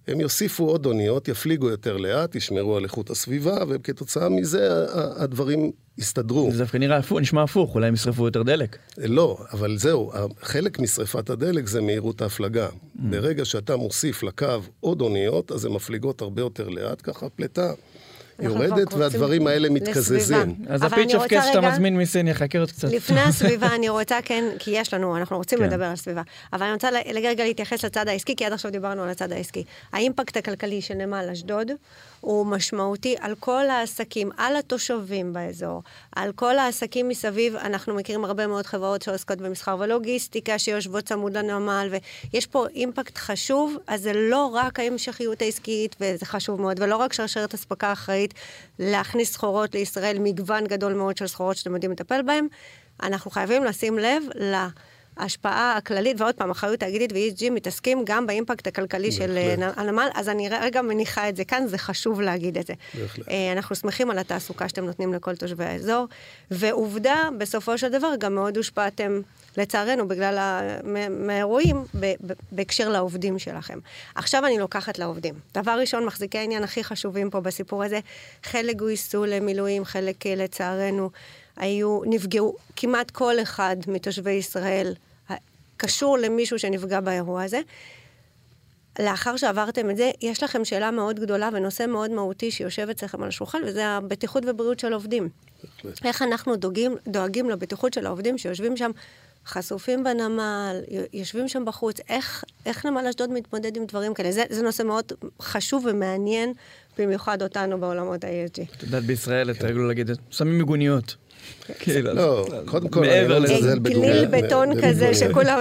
הם 0.09 0.21
יוסיפו 0.21 0.65
עוד 0.65 0.87
אוניות, 0.87 1.29
יפליגו 1.29 1.71
יותר 1.71 1.97
לאט, 1.97 2.35
ישמרו 2.35 2.77
על 2.77 2.85
איכות 2.85 3.11
הסביבה, 3.11 3.57
וכתוצאה 3.69 4.29
מזה 4.29 4.69
הדברים 4.95 5.71
יסתדרו. 5.99 6.51
זה 6.53 6.59
דווקא 6.59 6.77
נראה 6.77 6.97
הפוך, 6.97 7.21
נשמע 7.21 7.43
הפוך, 7.43 7.75
אולי 7.75 7.89
הם 7.89 7.95
ישרפו 7.95 8.25
יותר 8.25 8.43
דלק. 8.43 8.79
לא, 8.99 9.39
אבל 9.53 9.79
זהו, 9.79 10.13
חלק 10.41 10.79
משרפת 10.79 11.31
הדלק 11.31 11.67
זה 11.67 11.81
מהירות 11.81 12.23
ההפלגה. 12.23 12.69
Mm. 12.69 12.73
ברגע 12.97 13.45
שאתה 13.45 13.77
מוסיף 13.77 14.23
לקו 14.23 14.47
עוד 14.81 15.01
אוניות, 15.01 15.53
אז 15.53 15.65
הן 15.65 15.73
מפליגות 15.73 16.21
הרבה 16.21 16.43
יותר 16.43 16.69
לאט, 16.69 17.01
ככה 17.03 17.27
הפליטה 17.27 17.73
יורדת, 18.41 18.95
והדברים 18.95 19.47
האלה 19.47 19.71
מתקזזים. 19.71 20.55
אז 20.69 20.83
הפיץ' 20.83 21.15
אוף 21.15 21.27
קייס 21.27 21.45
שאתה 21.45 21.61
מזמין 21.61 21.97
מסין 21.97 22.29
יחכה 22.29 22.59
עוד 22.59 22.71
קצת. 22.73 22.89
לפני 22.89 23.21
הסביבה 23.29 23.75
אני 23.75 23.89
רוצה, 23.89 24.19
כן, 24.25 24.45
כי 24.59 24.71
יש 24.71 24.95
לנו, 24.95 25.17
אנחנו 25.17 25.37
רוצים 25.37 25.59
כן. 25.59 25.65
לדבר 25.65 25.85
על 25.85 25.97
סביבה, 25.97 26.23
אבל 26.53 26.63
אני 26.63 26.73
רוצה 26.73 26.91
לרגע 26.91 27.45
להתייחס 27.45 27.85
לצד 27.85 28.09
העסקי, 28.09 28.37
כי 28.37 28.45
עד 28.45 28.53
עכשיו 28.53 28.71
דיברנו 28.71 29.03
על 29.03 29.09
הצד 29.09 29.33
העסקי. 29.33 29.65
האימפקט 29.93 30.37
הכלכלי 30.37 30.83
של 30.83 30.95
נמל 30.95 31.29
אשדוד 31.33 31.71
הוא 32.23 32.47
משמעותי 32.47 33.17
על 33.21 33.35
כל 33.41 33.71
העסקים, 33.71 34.31
על 34.37 34.57
התושבים 34.57 35.33
באזור, 35.33 35.83
על 36.17 36.33
כל 36.33 36.59
העסקים 36.59 37.09
מסביב. 37.09 37.57
אנחנו 37.57 37.95
מכירים 37.95 38.25
הרבה 38.25 38.47
מאוד 38.47 38.67
חברות 38.67 39.03
שעוסקות 39.03 39.39
במסחר 39.39 39.77
ולוגיסטיקה, 39.79 40.59
שיושבות 40.59 41.05
צמוד 41.05 41.37
לנמל, 41.37 41.89
ויש 42.33 42.47
פה 42.47 42.67
אימפקט 42.75 43.19
חשוב, 43.19 43.77
אז 43.87 44.03
זה 44.03 44.13
לא 44.13 44.51
רק 44.55 44.81
ההמשכיות 44.81 45.43
העסקית, 45.43 45.97
וזה 46.01 46.27
חשוב 46.27 46.61
מאוד, 46.61 46.81
ולא 46.81 46.97
רק 46.97 47.13
שרשרת 47.13 47.55
אספקה 47.55 47.93
אחראית 47.93 48.35
להכניס 48.79 49.33
סחורות 49.33 49.75
לישראל, 49.75 50.19
מגוון 50.19 50.67
גדול 50.67 50.93
מאוד 50.93 51.17
של 51.17 51.27
סחורות 51.27 51.57
שאתם 51.57 51.75
יודעים 51.75 51.93
לטפל 51.93 52.23
בהן. 52.23 52.47
אנחנו 53.03 53.31
חייבים 53.31 53.65
לשים 53.65 53.99
לב 53.99 54.23
ל... 54.35 54.55
ההשפעה 55.23 55.77
הכללית, 55.77 56.21
ועוד 56.21 56.35
פעם, 56.35 56.51
אחריות 56.51 56.81
תאגידית 56.81 57.13
ו-ESG 57.13 57.51
מתעסקים 57.51 58.03
גם 58.07 58.27
באימפקט 58.27 58.67
הכלכלי 58.67 59.13
של 59.13 59.37
אה, 59.37 59.71
הנמל, 59.77 60.09
אז 60.15 60.29
אני 60.29 60.49
רגע 60.49 60.83
מניחה 60.83 61.29
את 61.29 61.37
זה 61.37 61.45
כאן, 61.45 61.67
זה 61.67 61.79
חשוב 61.79 62.21
להגיד 62.21 62.59
את 62.59 62.67
זה. 62.67 62.75
בהחלט. 62.95 63.29
אה, 63.29 63.53
אנחנו 63.53 63.77
שמחים 63.77 64.11
על 64.11 64.19
התעסוקה 64.19 64.69
שאתם 64.69 64.85
נותנים 64.85 65.15
לכל 65.15 65.37
תושבי 65.37 65.65
האזור, 65.65 66.07
ועובדה, 66.51 67.29
בסופו 67.39 67.79
של 67.79 67.89
דבר, 67.89 68.15
גם 68.19 68.35
מאוד 68.35 68.57
הושפעתם, 68.57 69.21
לצערנו, 69.57 70.09
בגלל 70.09 70.39
האירועים, 71.29 71.85
בהקשר 72.53 72.89
לעובדים 72.89 73.39
שלכם. 73.39 73.79
עכשיו 74.15 74.47
אני 74.47 74.59
לוקחת 74.59 74.99
לעובדים. 74.99 75.35
דבר 75.55 75.79
ראשון, 75.81 76.05
מחזיקי 76.05 76.39
העניין 76.39 76.65
הכי 76.65 76.85
חשובים 76.85 77.31
פה 77.31 77.41
בסיפור 77.41 77.85
הזה, 77.85 78.01
חלק 78.43 78.77
גויסו 78.77 79.25
למילואים, 79.25 79.85
חלק 79.85 80.27
אה, 80.27 80.35
לצערנו. 80.35 81.11
היו, 81.57 82.01
נפגעו, 82.07 82.57
כמעט 82.77 83.11
כל 83.11 83.35
אחד 83.43 83.77
מתושבי 83.89 84.31
ישראל 84.31 84.95
קשור 85.83 86.19
למישהו 86.19 86.59
שנפגע 86.59 87.01
באירוע 87.01 87.43
הזה. 87.43 87.61
לאחר 88.99 89.37
שעברתם 89.37 89.91
את 89.91 89.97
זה, 89.97 90.11
יש 90.21 90.43
לכם 90.43 90.65
שאלה 90.65 90.91
מאוד 90.91 91.21
גדולה 91.21 91.49
ונושא 91.53 91.87
מאוד 91.89 92.11
מהותי 92.11 92.51
שיושב 92.51 92.89
אצלכם 92.91 93.23
על 93.23 93.29
השולחן, 93.29 93.59
וזה 93.67 93.87
הבטיחות 93.87 94.43
ובריאות 94.47 94.79
של 94.79 94.93
עובדים. 94.93 95.29
איך 96.05 96.23
אנחנו 96.23 96.57
דואגים, 96.57 96.97
דואגים 97.09 97.51
לבטיחות 97.51 97.93
של 97.95 98.07
העובדים 98.07 98.39
שיושבים 98.39 98.77
שם 98.77 98.91
חשופים 99.47 100.05
בנמל, 100.05 100.81
יושבים 101.13 101.49
שם 101.49 101.65
בחוץ, 101.65 101.97
איך, 102.09 102.45
איך 102.67 102.87
נמל 102.87 103.07
אשדוד 103.07 103.31
מתמודד 103.31 103.77
עם 103.77 103.87
דברים 103.87 104.15
כאלה? 104.15 104.33
זה, 104.33 104.45
זה 104.51 104.63
נושא 104.63 104.83
מאוד 104.83 105.13
חשוב 105.43 105.87
ומעניין, 105.87 106.53
במיוחד 106.99 107.43
אותנו 107.43 107.81
בעולמות 107.81 108.25
ה-ESG. 108.25 108.77
את 108.77 108.83
יודעת, 108.83 109.05
בישראל, 109.05 109.51
אתה 109.51 109.67
רגיל 109.67 109.83
להגיד, 109.83 110.11
שמים 110.31 110.59
מיגוניות. 110.59 111.17
כאילו, 111.79 112.15
לא, 112.15 112.47
קודם 112.67 112.89
כל, 112.89 113.05
אני 113.05 113.29
לא 113.29 113.41
מזלזל 113.41 113.79
במיגוניות. 113.79 114.29
כליל 114.29 114.47
בטון 114.47 114.83
כזה 114.83 115.15
שכולם... 115.15 115.59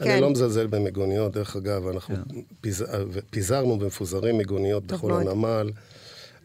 אני 0.00 0.08
כן. 0.08 0.20
לא 0.20 0.30
מזלזל 0.30 0.66
במיגוניות, 0.66 1.32
דרך 1.32 1.56
אגב, 1.56 1.88
אנחנו 1.88 2.16
כן. 2.62 2.70
פיזרנו 3.30 3.78
במפוזרים 3.78 4.38
מיגוניות 4.38 4.86
בכל 4.86 5.12
הנמל. 5.12 5.70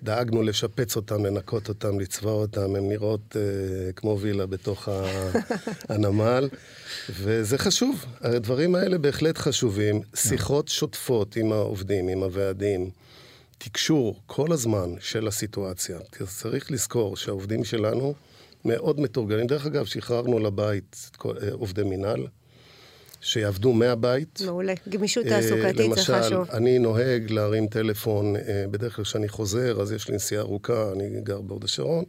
דאגנו 0.04 0.44
לשפץ 0.44 0.96
אותם, 0.96 1.26
לנקות 1.26 1.70
אותם, 1.70 2.00
לצבע 2.00 2.32
אותם, 2.32 2.76
הן 2.76 2.90
נראות 2.90 3.22
uh, 3.36 3.94
כמו 3.96 4.20
וילה 4.20 4.46
בתוך 4.46 4.90
הנמל, 5.90 6.50
וזה 7.10 7.58
חשוב. 7.58 8.06
הדברים 8.22 8.76
האלה 8.76 8.98
בהחלט 8.98 9.38
חשובים. 9.38 10.02
שיחות 10.16 10.68
שוטפות 10.68 11.36
עם 11.36 11.52
העובדים, 11.52 12.08
עם 12.08 12.24
הוועדים, 12.24 12.90
תקשור 13.58 14.20
כל 14.26 14.52
הזמן 14.52 14.90
של 15.00 15.28
הסיטואציה. 15.28 16.00
צריך 16.28 16.72
לזכור 16.72 17.18
שהעובדים 17.18 17.64
שלנו... 17.64 18.14
מאוד 18.66 19.00
מתורגלים. 19.00 19.48
דרך 19.48 19.66
אגב, 19.66 19.86
שחררנו 19.86 20.40
לבית 20.40 21.10
אה, 21.26 21.32
עובדי 21.52 21.84
מינהל, 21.84 22.28
שיעבדו 23.22 23.74
מהבית. 23.74 24.42
מעולה. 24.46 24.74
גמישות 24.90 25.26
תעסוקתית 25.26 25.96
זה 25.96 26.02
חשוב. 26.02 26.40
למשל, 26.40 26.56
אני 26.56 26.80
נוהג 26.80 27.32
להרים 27.32 27.68
טלפון, 27.68 28.36
אה, 28.36 28.66
בדרך 28.72 28.96
כלל 28.96 29.06
כשאני 29.06 29.28
חוזר, 29.30 29.82
אז 29.82 29.92
יש 29.92 30.10
לי 30.10 30.16
נסיעה 30.16 30.42
ארוכה, 30.42 30.92
אני 30.92 31.22
גר 31.22 31.42
בהוד 31.42 31.64
השרון, 31.64 32.04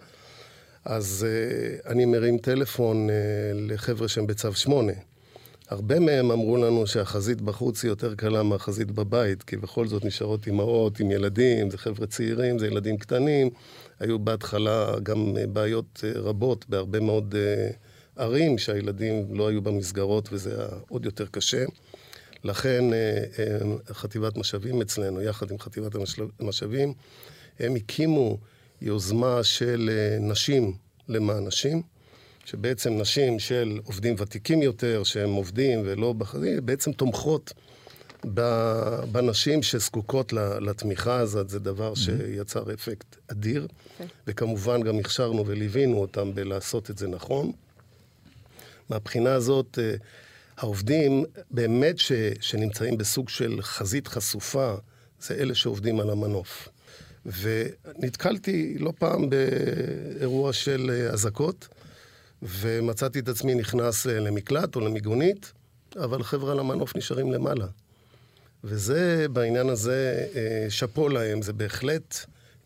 אז 0.84 1.26
אה, 1.28 1.90
אני 1.92 2.04
מרים 2.04 2.38
טלפון 2.38 3.08
לחבר'ה 3.54 4.08
שהם 4.08 4.26
בצו 4.26 4.54
8. 4.54 4.92
הרבה 5.68 6.00
מהם 6.00 6.30
אמרו 6.30 6.56
לנו 6.56 6.86
שהחזית 6.86 7.40
בחוץ 7.40 7.82
היא 7.82 7.88
יותר 7.88 8.14
קלה 8.14 8.42
מהחזית 8.42 8.90
בבית, 8.90 9.42
כי 9.42 9.56
בכל 9.56 9.86
זאת 9.86 10.04
נשארות 10.04 10.46
אימהות 10.46 11.00
עם 11.00 11.10
ילדים, 11.10 11.70
זה 11.70 11.78
חבר'ה 11.78 12.06
צעירים, 12.06 12.58
זה 12.58 12.66
ילדים 12.66 12.96
קטנים. 12.96 13.50
היו 14.00 14.18
בהתחלה 14.18 14.94
גם 15.02 15.36
אה, 15.36 15.46
בעיות 15.46 16.04
אה, 16.04 16.20
רבות 16.20 16.68
בהרבה 16.68 17.00
מאוד 17.00 17.34
אה, 17.38 17.70
ערים, 18.16 18.58
שהילדים 18.58 19.26
לא 19.30 19.48
היו 19.48 19.62
במסגרות 19.62 20.28
וזה 20.32 20.54
היה 20.58 20.68
עוד 20.88 21.04
יותר 21.04 21.26
קשה. 21.26 21.64
לכן 22.44 22.84
חטיבת 23.92 24.36
משאבים 24.36 24.80
אצלנו, 24.80 25.22
יחד 25.22 25.50
עם 25.50 25.58
חטיבת 25.58 25.92
המשאבים, 26.40 26.92
הם 27.58 27.74
הקימו 27.74 28.38
יוזמה 28.82 29.44
של 29.44 29.90
נשים 30.20 30.72
למען 31.08 31.46
נשים. 31.46 31.82
שבעצם 32.44 32.98
נשים 32.98 33.38
של 33.38 33.78
עובדים 33.84 34.14
ותיקים 34.18 34.62
יותר, 34.62 35.02
שהם 35.04 35.30
עובדים 35.30 35.82
ולא 35.84 36.12
בחזית, 36.12 36.60
בעצם 36.60 36.92
תומכות 36.92 37.52
בנשים 39.12 39.62
שזקוקות 39.62 40.32
לתמיכה 40.32 41.18
הזאת, 41.18 41.49
זה 41.49 41.58
דבר 41.58 41.92
mm-hmm. 41.92 41.99
שיצר 41.99 42.75
אפקט 42.75 43.16
אדיר, 43.28 43.66
okay. 43.66 44.02
וכמובן 44.26 44.82
גם 44.82 44.99
הכשרנו 44.99 45.46
וליווינו 45.46 45.96
אותם 45.96 46.35
בלעשות 46.35 46.90
את 46.90 46.99
זה 46.99 47.08
נכון. 47.08 47.52
מהבחינה 48.90 49.32
הזאת, 49.32 49.78
אה, 49.82 49.94
העובדים 50.56 51.25
באמת 51.50 51.99
ש, 51.99 52.12
שנמצאים 52.40 52.99
בסוג 52.99 53.28
של 53.28 53.58
חזית 53.62 54.08
חשופה, 54.08 54.75
זה 55.20 55.35
אלה 55.35 55.54
שעובדים 55.54 56.00
על 56.00 56.11
המנוף. 56.11 56.68
ונתקלתי 57.26 58.78
לא 58.78 58.92
פעם 58.99 59.30
באירוע 59.30 60.52
של 60.52 60.90
אה, 60.90 61.12
אזעקות, 61.12 61.68
ומצאתי 62.42 63.18
את 63.18 63.28
עצמי 63.28 63.54
נכנס 63.54 64.06
אה, 64.06 64.20
למקלט 64.20 64.76
או 64.76 64.80
למיגונית, 64.80 65.52
אבל 65.96 66.23
חבר'ה 66.23 66.52
על 66.52 66.58
המנוף 66.58 66.96
נשארים 66.96 67.32
למעלה. 67.32 67.66
וזה, 68.64 69.26
בעניין 69.32 69.68
הזה, 69.68 70.26
אה, 70.34 70.66
שאפו 70.68 71.08
להם, 71.08 71.42
זה 71.42 71.52
בהחלט 71.52 72.16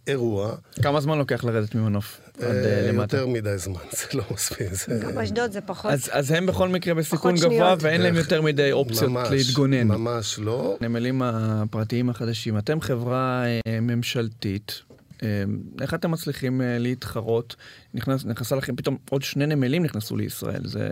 אירוע. 0.06 0.54
כמה 0.82 1.00
זמן 1.00 1.18
לוקח 1.18 1.44
לרדת 1.44 1.75
ממנוף 1.75 2.20
עד 2.38 2.44
אה, 2.44 2.88
למטה? 2.88 3.16
יותר 3.16 3.26
מדי 3.26 3.59
זמן, 3.59 3.80
זה 3.99 4.06
לא 4.14 4.25
מספיק. 4.30 4.68
גם 5.00 5.14
באשדוד 5.14 5.52
זה 5.52 5.61
פחות. 5.61 5.92
אז 6.11 6.30
הם 6.30 6.47
בכל 6.47 6.68
מקרה 6.68 6.94
בסיכון 6.94 7.35
גבוה, 7.35 7.75
ואין 7.80 8.00
להם 8.00 8.14
יותר 8.14 8.42
מדי 8.42 8.73
אופציות 8.73 9.12
להתגונן. 9.30 9.88
ממש 9.88 10.38
לא. 10.38 10.76
הנמלים 10.80 11.23
הפרטיים 11.23 12.11
החדשים, 12.11 12.59
אתם 12.59 12.80
חברה 12.80 13.44
ממשלתית. 13.82 14.82
אמ, 15.23 15.59
איך 15.81 15.95
אתם 15.95 16.11
מצליחים 16.11 16.61
אה, 16.61 16.79
להתחרות? 16.79 17.57
נכנס, 17.95 18.25
נכנסה 18.25 18.57
לכם, 18.57 18.77
פתאום 18.77 18.97
עוד 19.11 19.23
שני 19.23 19.47
נמלים 19.47 19.83
נכנסו 19.83 20.17
לישראל. 20.17 20.61
זה, 20.65 20.89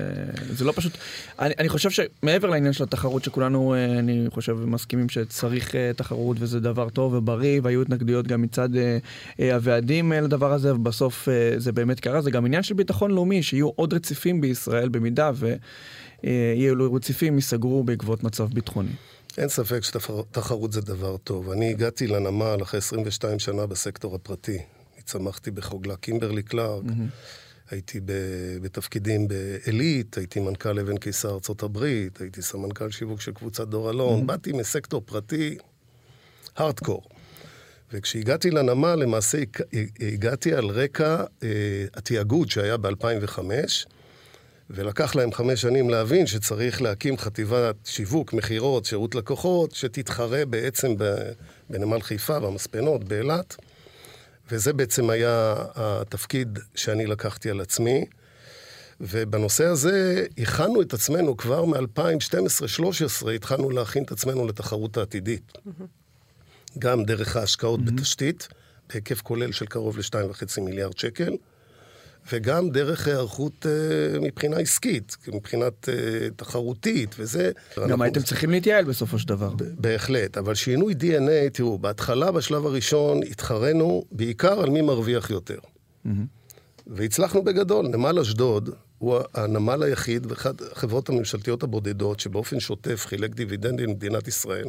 זה 0.49 0.65
לא 0.65 0.73
פשוט... 0.73 0.99
אני, 1.39 1.55
אני 1.59 1.69
חושב 1.69 1.91
שמעבר 1.91 2.49
לעניין 2.49 2.73
של 2.73 2.85
התחרות, 2.85 3.25
שכולנו, 3.25 3.75
אה, 3.75 3.99
אני 3.99 4.27
חושב, 4.31 4.59
מסכימים 4.67 5.09
שצריך 5.09 5.75
אה, 5.75 5.91
תחרות 5.97 6.37
וזה 6.41 6.61
דבר 6.61 6.89
טוב 6.89 7.15
ובריא, 7.15 7.61
והיו 7.63 7.83
התנגדויות 7.83 8.27
גם 8.27 8.43
מצד 8.43 8.69
הוועדים 9.39 10.13
לדבר 10.13 10.53
הזה, 10.53 10.75
ובסוף 10.75 11.29
זה 11.57 11.73
באמת 11.73 12.01
קרה. 12.01 12.21
זה 12.21 12.31
גם 12.31 12.47
עניין 12.47 12.63
של 12.63 12.75
ביטחון 12.75 13.11
לאומי, 13.11 13.43
שיהיו 13.43 13.69
עוד 13.69 13.95
רציפים 13.95 14.41
בישראל, 14.41 14.89
במידה 14.89 15.31
ויהיו 16.25 16.95
רציפים, 16.95 17.35
ייסגרו 17.35 17.85
בעקבות 17.85 18.25
מצב 18.25 18.49
ביטחוני. 18.53 18.93
אין 19.39 19.49
ספק 19.49 19.81
שתחרות 19.81 20.73
זה 20.73 20.81
דבר 20.81 21.17
טוב. 21.17 21.51
אני 21.51 21.71
הגעתי 21.71 22.07
לנמל 22.07 22.59
אחרי 22.63 22.79
22 22.79 23.39
שנה 23.39 23.67
בסקטור 23.67 24.15
הפרטי. 24.15 24.59
צמחתי 25.05 25.51
בחוגלה 25.51 25.97
קימברלי 25.97 26.43
קלארק, 26.43 26.85
mm-hmm. 26.85 27.71
הייתי 27.71 28.01
בתפקידים 28.63 29.29
בעילית, 29.29 30.19
הייתי 30.19 30.41
מנכ"ל 30.41 30.79
אבן 30.79 30.97
קיסר 30.97 31.29
ארה"ב, 31.29 31.83
הייתי 32.21 32.43
סמנכ"ל 32.43 32.91
שיווק 32.91 33.21
של 33.21 33.33
קבוצת 33.33 33.69
דור 33.69 33.91
אלון, 33.91 34.21
mm-hmm. 34.21 34.27
באתי 34.27 34.53
מסקטור 34.53 35.03
פרטי 35.05 35.59
הארדקור. 36.57 37.03
וכשהגעתי 37.93 38.51
לנמל, 38.51 38.95
למעשה 38.95 39.39
הגעתי 40.01 40.55
על 40.55 40.67
רקע 40.67 41.25
אה, 41.43 41.49
התיאגוד 41.95 42.51
שהיה 42.51 42.77
ב-2005, 42.77 43.41
ולקח 44.71 45.15
להם 45.15 45.33
חמש 45.33 45.61
שנים 45.61 45.91
להבין 45.91 46.27
שצריך 46.27 46.83
להקים 46.83 47.19
חטיבת 47.19 47.77
שיווק, 47.85 48.33
מכירות, 48.33 48.85
שירות 48.85 49.15
לקוחות, 49.15 49.75
שתתחרה 49.75 50.45
בעצם 50.45 50.95
בנמל 51.71 52.01
חיפה, 52.01 52.41
במספנות, 52.41 53.05
באילת. 53.05 53.57
וזה 54.51 54.73
בעצם 54.73 55.11
היה 55.11 55.55
התפקיד 55.77 56.59
שאני 56.75 57.07
לקחתי 57.07 57.51
על 57.51 57.61
עצמי. 57.61 58.05
ובנושא 59.01 59.65
הזה 59.65 60.27
הכנו 60.39 60.83
את 60.83 60.95
עצמנו 60.95 61.37
כבר 61.37 61.65
מ-2012-2013, 61.65 63.31
התחלנו 63.31 63.71
להכין 63.71 64.03
את 64.03 64.13
עצמנו 64.13 64.47
לתחרות 64.47 64.97
העתידית. 64.97 65.53
Mm-hmm. 65.57 65.83
גם 66.79 67.05
דרך 67.05 67.37
ההשקעות 67.37 67.81
mm-hmm. 67.81 67.93
בתשתית, 67.93 68.49
בהיקף 68.89 69.21
כולל 69.21 69.53
של 69.53 69.67
קרוב 69.67 69.99
ל-2.5 69.99 70.61
מיליארד 70.61 70.99
שקל, 70.99 71.37
וגם 72.33 72.71
דרך 72.71 73.07
היערכות 73.07 73.67
uh, 73.67 74.21
מבחינה 74.21 74.57
עסקית, 74.57 75.17
מבחינת 75.35 75.89
uh, 75.89 76.35
תחרותית, 76.37 77.15
וזה... 77.19 77.51
גם 77.77 77.83
אנחנו... 77.83 78.05
הייתם 78.05 78.23
צריכים 78.23 78.51
להתייעל 78.51 78.85
בסופו 78.85 79.19
של 79.19 79.29
דבר. 79.29 79.55
בהחלט, 79.59 80.39
אבל 80.39 80.55
שינוי 80.55 80.95
DNA, 80.95 81.51
תראו, 81.53 81.79
בהתחלה, 81.79 82.33
בשלב 82.33 82.67
הראשון, 82.67 83.21
התחרנו 83.31 84.05
בעיקר 84.13 84.61
על 84.61 84.71
מי 84.71 84.81
מרוויח 84.81 85.31
יותר. 85.31 85.59
Mm-hmm. 85.59 86.09
והצלחנו 86.87 87.45
בגדול. 87.45 87.89
נמל 87.89 88.19
אשדוד 88.19 88.71
הוא 88.99 89.19
הנמל 89.35 89.83
היחיד 89.83 90.27
ואחת 90.27 90.63
החברות 90.73 91.09
הממשלתיות 91.09 91.63
הבודדות 91.63 92.21
שבאופן 92.21 92.61
שוטף 92.61 93.07
חילק 93.07 93.35
דיבידנדים 93.35 93.89
למדינת 93.89 94.29
ישראל 94.29 94.67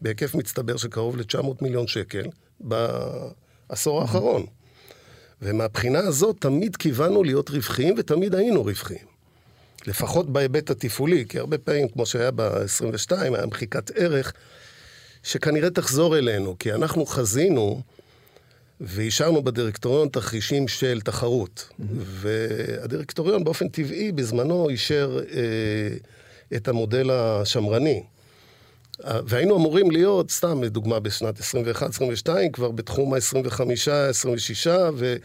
בהיקף 0.00 0.34
מצטבר 0.34 0.76
של 0.76 0.88
קרוב 0.88 1.16
ל-900 1.16 1.46
מיליון 1.60 1.86
שקל 1.86 2.24
בעשור 2.60 4.00
האחרון. 4.00 4.46
ומהבחינה 5.42 5.98
הזאת 5.98 6.36
תמיד 6.38 6.76
כיוונו 6.76 7.24
להיות 7.24 7.50
רווחיים 7.50 7.94
ותמיד 7.98 8.34
היינו 8.34 8.62
רווחיים. 8.62 9.10
לפחות 9.86 10.32
בהיבט 10.32 10.70
התפעולי, 10.70 11.24
כי 11.28 11.38
הרבה 11.38 11.58
פעמים, 11.58 11.88
כמו 11.88 12.06
שהיה 12.06 12.30
ב-22, 12.30 13.16
היה 13.16 13.46
מחיקת 13.46 13.90
ערך, 13.94 14.32
שכנראה 15.22 15.70
תחזור 15.70 16.18
אלינו, 16.18 16.56
כי 16.58 16.72
אנחנו 16.72 17.06
חזינו 17.06 17.82
ואישרנו 18.80 19.42
בדירקטוריון 19.42 20.08
תרחישים 20.08 20.68
של 20.68 21.00
תחרות. 21.00 21.68
Mm-hmm. 21.70 21.82
והדירקטוריון 22.04 23.44
באופן 23.44 23.68
טבעי 23.68 24.12
בזמנו 24.12 24.68
אישר 24.68 25.20
אה, 25.32 25.96
את 26.56 26.68
המודל 26.68 27.10
השמרני. 27.10 28.02
והיינו 29.04 29.56
אמורים 29.56 29.90
להיות, 29.90 30.30
סתם 30.30 30.62
לדוגמה, 30.62 31.00
בשנת 31.00 31.40
21-22, 32.26 32.28
כבר 32.52 32.70
בתחום 32.70 33.14
ה-25, 33.14 33.60
26, 33.90 34.66
ו, 34.94 35.16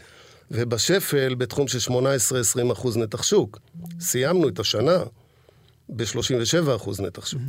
ובשפל 0.50 1.34
בתחום 1.34 1.68
של 1.68 1.92
18-20 2.68 2.72
אחוז 2.72 2.96
נתח 2.96 3.22
שוק. 3.22 3.58
סיימנו 4.00 4.48
את 4.48 4.58
השנה 4.58 4.98
ב-37 5.88 6.76
אחוז 6.76 7.00
נתח 7.00 7.26
שוק. 7.26 7.40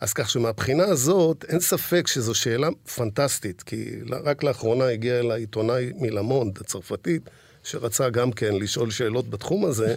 אז 0.00 0.12
כך 0.12 0.30
שמבחינה 0.30 0.84
הזאת, 0.84 1.44
אין 1.48 1.60
ספק 1.60 2.06
שזו 2.06 2.34
שאלה 2.34 2.68
פנטסטית, 2.96 3.62
כי 3.62 3.90
רק 4.24 4.42
לאחרונה 4.42 4.84
הגיע 4.84 5.18
אליי 5.18 5.40
עיתונאי 5.40 5.92
מלמונד, 5.96 6.58
הצרפתית, 6.58 7.30
שרצה 7.64 8.10
גם 8.10 8.32
כן 8.32 8.54
לשאול 8.54 8.90
שאלות 8.90 9.30
בתחום 9.30 9.64
הזה. 9.64 9.94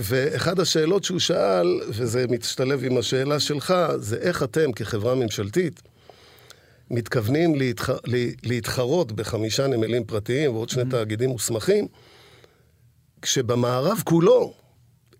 ואחד 0.00 0.60
השאלות 0.60 1.04
שהוא 1.04 1.18
שאל, 1.18 1.80
וזה 1.88 2.24
משתלב 2.30 2.84
עם 2.84 2.98
השאלה 2.98 3.40
שלך, 3.40 3.74
זה 3.96 4.16
איך 4.16 4.42
אתם 4.42 4.72
כחברה 4.72 5.14
ממשלתית 5.14 5.82
מתכוונים 6.90 7.54
להתח... 7.54 7.90
להתחרות 8.42 9.12
בחמישה 9.12 9.66
נמלים 9.66 10.04
פרטיים 10.04 10.54
ועוד 10.54 10.68
שני 10.68 10.82
mm-hmm. 10.82 10.90
תאגידים 10.90 11.30
מוסמכים, 11.30 11.86
כשבמערב 13.22 14.02
כולו 14.04 14.54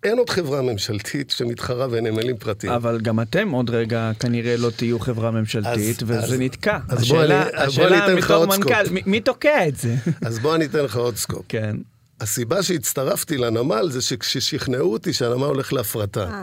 אין 0.02 0.18
עוד 0.18 0.30
חברה 0.30 0.62
ממשלתית 0.62 1.30
שמתחרה 1.30 1.88
בנמלים 1.88 2.36
פרטיים. 2.36 2.72
אבל 2.72 3.00
גם 3.00 3.20
אתם 3.20 3.50
עוד 3.50 3.70
רגע 3.70 4.10
כנראה 4.20 4.56
לא 4.56 4.70
תהיו 4.76 5.00
חברה 5.00 5.30
ממשלתית, 5.30 6.02
אז, 6.02 6.10
וזה 6.10 6.18
אז, 6.18 6.34
נתקע. 6.38 6.78
אז 6.88 7.02
השאלה, 7.02 7.44
בוא 7.44 7.50
אני, 7.50 7.62
השאלה 7.64 8.06
בוא 8.06 8.14
מתוך 8.14 8.58
מנכ"ל, 8.58 8.90
מי, 8.90 9.02
מי 9.06 9.20
תוקע 9.20 9.68
את 9.68 9.76
זה? 9.76 9.94
אז 10.22 10.38
בוא 10.38 10.54
אני 10.54 10.64
אתן 10.64 10.84
לך 10.84 10.96
עוד 10.96 11.16
סקופ. 11.16 11.44
כן. 11.48 11.76
הסיבה 12.20 12.62
שהצטרפתי 12.62 13.36
לנמל 13.36 13.88
זה 13.90 14.02
שכששכנעו 14.02 14.92
אותי 14.92 15.12
שהנמל 15.12 15.44
הולך 15.44 15.72
להפרטה. 15.72 16.30
אה. 16.30 16.42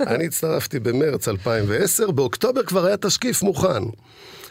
אני 0.00 0.26
הצטרפתי 0.26 0.78
במרץ 0.78 1.28
2010, 1.28 2.10
באוקטובר 2.10 2.62
כבר 2.62 2.86
היה 2.86 2.96
תשקיף 2.96 3.42
מוכן. 3.42 3.82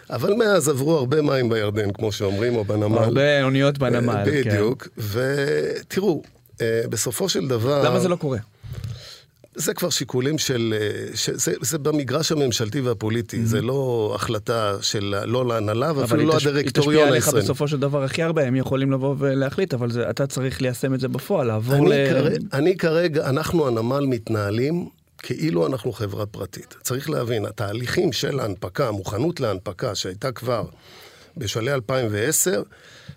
אבל 0.10 0.34
מאז 0.34 0.70
עברו 0.70 0.98
הרבה 0.98 1.22
מים 1.22 1.50
בירדן, 1.50 1.92
כמו 1.92 2.12
שאומרים, 2.12 2.56
או 2.56 2.64
בנמל. 2.64 2.98
הרבה 2.98 3.44
אוניות 3.44 3.78
בנמל, 3.78 4.26
כן. 4.26 4.32
בדיוק. 4.32 4.88
ותראו, 4.98 6.22
אה, 6.62 6.82
בסופו 6.90 7.30
של 7.30 7.48
דבר... 7.48 7.84
למה 7.84 8.00
זה 8.00 8.10
לא 8.10 8.16
קורה? 8.16 8.38
זה 9.62 9.74
כבר 9.74 9.90
שיקולים 9.90 10.38
של... 10.38 10.76
אה, 10.78 11.06
זה, 11.34 11.54
זה 11.62 11.78
במגרש 11.78 12.32
הממשלתי 12.32 12.82
והפוליטי, 12.82 13.38
mm-hmm. 13.38 13.46
זה 13.46 13.62
לא 13.62 14.12
החלטה 14.16 14.78
של 14.82 15.16
לא 15.26 15.48
להנהלה 15.48 15.92
ואפילו 15.96 16.26
לא 16.26 16.36
הדירקטוריון 16.36 16.54
הישראלי. 16.54 16.58
אבל 16.58 16.58
היא 16.58 16.72
תשפיע 16.72 17.08
עליך 17.08 17.44
בסופו 17.46 17.68
של 17.68 17.80
דבר 17.80 18.04
הכי 18.04 18.24
הרבה, 18.24 18.44
הם 18.44 18.56
יכולים 18.56 18.92
לבוא 18.92 19.16
ולהחליט, 19.18 19.74
אבל 19.74 19.92
זה, 19.92 20.10
אתה 20.10 20.28
צריך 20.28 20.62
ליישם 20.62 20.94
את 20.94 21.00
זה 21.00 21.08
בפועל, 21.08 21.48
לעבור 21.48 21.76
אני 21.76 21.90
ל... 21.90 22.10
כרגע, 22.10 22.38
אני 22.54 22.78
כרגע, 22.78 23.30
אנחנו 23.30 23.68
הנמל 23.68 24.06
מתנהלים 24.06 24.90
כאילו 25.18 25.68
אנחנו 25.68 25.92
חברה 25.92 26.26
פרטית. 26.26 26.76
צריך 26.82 27.10
להבין, 27.10 27.46
התהליכים 27.46 28.12
של 28.12 28.40
ההנפקה, 28.40 28.88
המוכנות 28.88 29.40
להנפקה 29.40 29.96
שהייתה 29.96 30.32
כבר 30.32 30.66
בשלהי 31.38 31.74
2010, 31.74 32.62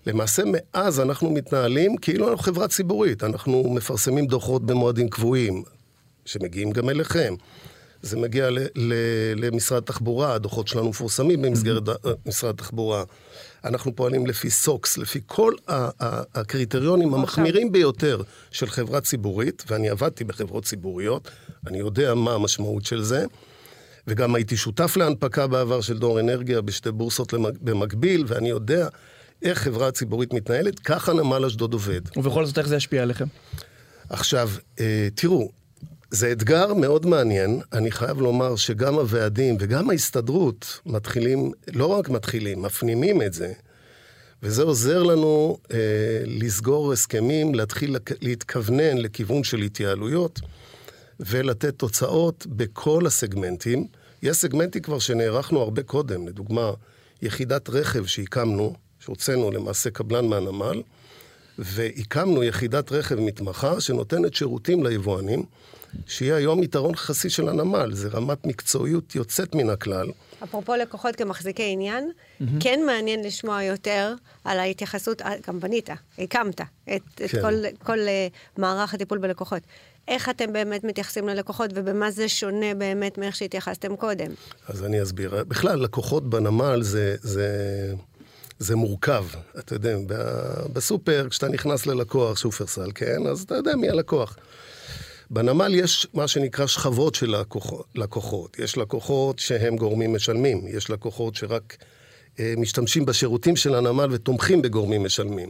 למעשה 0.06 0.42
מאז 0.46 1.00
אנחנו 1.00 1.30
מתנהלים 1.30 1.96
כאילו 1.96 2.28
אנחנו 2.28 2.42
חברה 2.42 2.68
ציבורית. 2.68 3.24
אנחנו 3.24 3.74
מפרסמים 3.74 4.26
דוחות 4.26 4.66
במועדים 4.66 5.08
קבועים, 5.08 5.62
שמגיעים 6.24 6.70
גם 6.70 6.90
אליכם. 6.90 7.34
זה 8.02 8.16
מגיע 8.16 8.50
ל- 8.50 8.58
ל- 8.74 9.34
למשרד 9.36 9.82
התחבורה, 9.82 10.34
הדוחות 10.34 10.68
שלנו 10.68 10.88
מפורסמים 10.88 11.42
במסגרת 11.42 11.88
mm-hmm. 11.88 12.08
משרד 12.26 12.54
התחבורה. 12.54 13.04
אנחנו 13.64 13.96
פועלים 13.96 14.26
לפי 14.26 14.50
סוקס, 14.50 14.98
לפי 14.98 15.20
כל 15.26 15.54
הקריטריונים 15.68 17.08
אוקיי. 17.08 17.20
המחמירים 17.20 17.72
ביותר 17.72 18.22
של 18.50 18.66
חברה 18.66 19.00
ציבורית, 19.00 19.64
ואני 19.68 19.88
עבדתי 19.88 20.24
בחברות 20.24 20.64
ציבוריות, 20.64 21.30
אני 21.66 21.78
יודע 21.78 22.14
מה 22.14 22.34
המשמעות 22.34 22.84
של 22.84 23.02
זה. 23.02 23.24
וגם 24.06 24.34
הייתי 24.34 24.56
שותף 24.56 24.96
להנפקה 24.96 25.46
בעבר 25.46 25.80
של 25.80 25.98
דור 25.98 26.20
אנרגיה 26.20 26.60
בשתי 26.60 26.92
בורסות 26.92 27.34
במקביל, 27.60 28.24
ואני 28.26 28.48
יודע 28.48 28.88
איך 29.42 29.58
חברה 29.58 29.90
ציבורית 29.90 30.32
מתנהלת, 30.32 30.78
ככה 30.78 31.12
נמל 31.12 31.44
אשדוד 31.44 31.72
עובד. 31.72 32.00
ובכל 32.16 32.46
זאת, 32.46 32.58
איך 32.58 32.68
זה 32.68 32.76
ישפיע 32.76 33.02
עליכם? 33.02 33.26
עכשיו, 34.08 34.50
אה, 34.80 35.08
תראו, 35.14 35.50
זה 36.14 36.32
אתגר 36.32 36.74
מאוד 36.74 37.06
מעניין. 37.06 37.60
אני 37.72 37.90
חייב 37.90 38.20
לומר 38.20 38.56
שגם 38.56 38.94
הוועדים 38.94 39.56
וגם 39.60 39.90
ההסתדרות 39.90 40.80
מתחילים, 40.86 41.52
לא 41.72 41.86
רק 41.86 42.08
מתחילים, 42.08 42.62
מפנימים 42.62 43.22
את 43.22 43.32
זה. 43.32 43.52
וזה 44.42 44.62
עוזר 44.62 45.02
לנו 45.02 45.58
אה, 45.72 45.76
לסגור 46.26 46.92
הסכמים, 46.92 47.54
להתחיל 47.54 47.96
להתכוונן 48.20 48.98
לכיוון 48.98 49.44
של 49.44 49.58
התייעלויות 49.58 50.40
ולתת 51.20 51.78
תוצאות 51.78 52.46
בכל 52.46 53.06
הסגמנטים. 53.06 53.86
יש 54.22 54.36
סגמנטים 54.36 54.82
כבר 54.82 54.98
שנערכנו 54.98 55.60
הרבה 55.60 55.82
קודם, 55.82 56.28
לדוגמה, 56.28 56.70
יחידת 57.22 57.70
רכב 57.70 58.06
שהקמנו, 58.06 58.74
שהוצאנו 59.00 59.50
למעשה 59.50 59.90
קבלן 59.90 60.26
מהנמל, 60.26 60.82
והקמנו 61.58 62.42
יחידת 62.42 62.92
רכב 62.92 63.20
מתמחה 63.20 63.80
שנותנת 63.80 64.34
שירותים 64.34 64.84
ליבואנים, 64.84 65.44
שיהיה 66.06 66.36
היום 66.36 66.62
יתרון 66.62 66.94
יחסי 66.94 67.30
של 67.30 67.48
הנמל, 67.48 67.94
זה 67.94 68.08
רמת 68.08 68.46
מקצועיות 68.46 69.14
יוצאת 69.14 69.54
מן 69.54 69.70
הכלל. 69.70 70.08
אפרופו 70.44 70.74
לקוחות 70.74 71.16
כמחזיקי 71.16 71.72
עניין, 71.72 72.10
mm-hmm. 72.10 72.44
כן 72.60 72.80
מעניין 72.86 73.24
לשמוע 73.24 73.62
יותר 73.62 74.14
על 74.44 74.58
ההתייחסות, 74.58 75.22
אה, 75.22 75.32
גם 75.46 75.60
בנית, 75.60 75.90
הקמת 76.18 76.60
את, 76.60 76.66
כן. 77.16 77.24
את 77.24 77.30
כל, 77.30 77.54
כל 77.82 77.98
uh, 77.98 78.60
מערך 78.60 78.94
הטיפול 78.94 79.18
בלקוחות. 79.18 79.62
איך 80.08 80.28
אתם 80.28 80.52
באמת 80.52 80.84
מתייחסים 80.84 81.28
ללקוחות 81.28 81.70
ובמה 81.74 82.10
זה 82.10 82.28
שונה 82.28 82.74
באמת 82.74 83.18
מאיך 83.18 83.36
שהתייחסתם 83.36 83.96
קודם? 83.96 84.30
אז 84.68 84.84
אני 84.84 85.02
אסביר. 85.02 85.44
בכלל, 85.48 85.82
לקוחות 85.82 86.30
בנמל 86.30 86.82
זה... 86.82 87.16
זה... 87.20 87.48
זה 88.58 88.76
מורכב. 88.76 89.24
אתה 89.58 89.74
יודע, 89.74 89.96
בסופר, 90.72 91.26
כשאתה 91.30 91.48
נכנס 91.48 91.86
ללקוח, 91.86 92.38
שופרסל, 92.38 92.90
כן? 92.94 93.26
אז 93.26 93.42
אתה 93.42 93.54
יודע 93.54 93.76
מי 93.76 93.90
הלקוח. 93.90 94.36
בנמל 95.30 95.74
יש 95.74 96.06
מה 96.14 96.28
שנקרא 96.28 96.66
שכבות 96.66 97.14
של 97.14 97.34
לקוחות. 97.94 98.58
יש 98.58 98.78
לקוחות 98.78 99.38
שהם 99.38 99.76
גורמים 99.76 100.14
משלמים, 100.14 100.66
יש 100.68 100.90
לקוחות 100.90 101.34
שרק 101.34 101.76
אה, 102.40 102.54
משתמשים 102.56 103.06
בשירותים 103.06 103.56
של 103.56 103.74
הנמל 103.74 104.08
ותומכים 104.10 104.62
בגורמים 104.62 105.04
משלמים. 105.04 105.48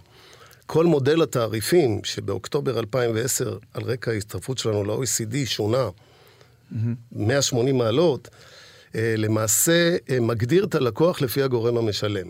כל 0.66 0.84
מודל 0.84 1.22
התעריפים 1.22 2.00
שבאוקטובר 2.04 2.78
2010, 2.78 3.58
על 3.74 3.82
רקע 3.82 4.10
ההצטרפות 4.10 4.58
שלנו 4.58 4.84
ל-OECD, 4.84 5.36
שונה 5.44 5.88
mm-hmm. 5.88 6.76
180 7.12 7.78
מעלות, 7.78 8.28
אה, 8.94 9.14
למעשה 9.16 9.96
אה, 10.10 10.20
מגדיר 10.20 10.64
את 10.64 10.74
הלקוח 10.74 11.22
לפי 11.22 11.42
הגורם 11.42 11.76
המשלם. 11.76 12.28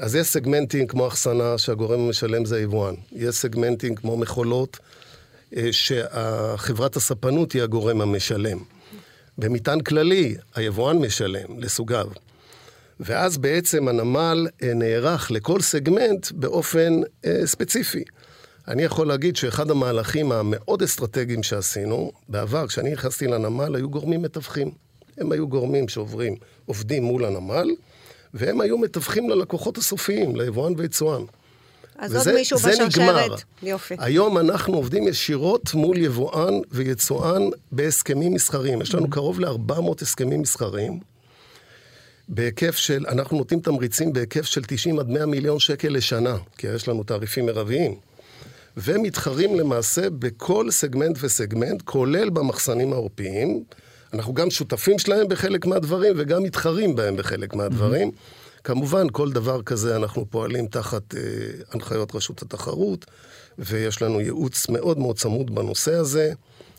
אז 0.00 0.14
יש 0.14 0.26
סגמנטים 0.26 0.86
כמו 0.86 1.06
אחסנה, 1.06 1.58
שהגורם 1.58 2.00
המשלם 2.00 2.44
זה 2.44 2.56
היבואן. 2.56 2.94
יש 3.12 3.34
סגמנטים 3.34 3.94
כמו 3.94 4.16
מכולות, 4.16 4.78
שחברת 5.70 6.96
הספנות 6.96 7.52
היא 7.52 7.62
הגורם 7.62 8.00
המשלם. 8.00 8.58
במטען 9.38 9.80
כללי, 9.80 10.36
היבואן 10.54 10.98
משלם 10.98 11.58
לסוגיו. 11.58 12.06
ואז 13.00 13.38
בעצם 13.38 13.88
הנמל 13.88 14.46
אה, 14.62 14.74
נערך 14.74 15.30
לכל 15.30 15.60
סגמנט 15.60 16.32
באופן 16.32 17.00
אה, 17.24 17.40
ספציפי. 17.44 18.04
אני 18.68 18.82
יכול 18.82 19.06
להגיד 19.08 19.36
שאחד 19.36 19.70
המהלכים 19.70 20.32
המאוד 20.32 20.82
אסטרטגיים 20.82 21.42
שעשינו, 21.42 22.12
בעבר, 22.28 22.66
כשאני 22.66 22.92
נכנסתי 22.92 23.26
לנמל, 23.26 23.76
היו 23.76 23.90
גורמים 23.90 24.22
מתווכים. 24.22 24.70
הם 25.18 25.32
היו 25.32 25.48
גורמים 25.48 25.88
שעוברים, 25.88 26.34
עובדים 26.66 27.02
מול 27.02 27.24
הנמל, 27.24 27.70
והם 28.34 28.60
היו 28.60 28.78
מתווכים 28.78 29.30
ללקוחות 29.30 29.78
הסופיים, 29.78 30.36
ליבואן 30.36 30.72
ויצואן. 30.76 31.22
אז 31.98 32.14
וזה, 32.14 32.30
עוד 32.30 32.38
מישהו 32.38 32.58
בשרשרת. 32.58 32.98
נגמר. 32.98 33.34
יופי. 33.62 33.94
היום 33.98 34.38
אנחנו 34.38 34.74
עובדים 34.74 35.08
ישירות 35.08 35.74
מול 35.74 35.98
יבואן 35.98 36.54
ויצואן 36.70 37.42
בהסכמים 37.72 38.34
מסחריים. 38.34 38.82
יש 38.82 38.94
לנו 38.94 39.10
קרוב 39.10 39.40
ל-400 39.40 40.02
הסכמים 40.02 40.40
מסחריים. 40.42 41.00
בהיקף 42.28 42.76
של, 42.76 43.04
אנחנו 43.08 43.36
נותנים 43.36 43.60
תמריצים 43.60 44.12
בהיקף 44.12 44.42
של 44.42 44.62
90 44.66 44.98
עד 44.98 45.08
100 45.08 45.26
מיליון 45.26 45.58
שקל 45.58 45.88
לשנה, 45.88 46.36
כי 46.58 46.66
יש 46.66 46.88
לנו 46.88 47.02
תעריפים 47.02 47.46
מרביים. 47.46 47.94
ומתחרים 48.76 49.58
למעשה 49.58 50.10
בכל 50.10 50.70
סגמנט 50.70 51.18
וסגמנט, 51.20 51.82
כולל 51.82 52.30
במחסנים 52.30 52.92
העורפיים. 52.92 53.64
אנחנו 54.14 54.34
גם 54.34 54.50
שותפים 54.50 54.98
שלהם 54.98 55.28
בחלק 55.28 55.66
מהדברים 55.66 56.12
וגם 56.16 56.42
מתחרים 56.42 56.96
בהם 56.96 57.16
בחלק 57.16 57.54
מהדברים. 57.54 58.08
Mm-hmm. 58.08 58.43
כמובן, 58.64 59.06
כל 59.12 59.32
דבר 59.32 59.62
כזה 59.62 59.96
אנחנו 59.96 60.26
פועלים 60.30 60.66
תחת 60.66 61.14
אה, 61.14 61.20
הנחיות 61.72 62.14
רשות 62.14 62.42
התחרות, 62.42 63.04
ויש 63.58 64.02
לנו 64.02 64.20
ייעוץ 64.20 64.68
מאוד 64.68 64.98
מאוד 64.98 65.18
צמוד 65.18 65.54
בנושא 65.54 65.94
הזה. 65.94 66.32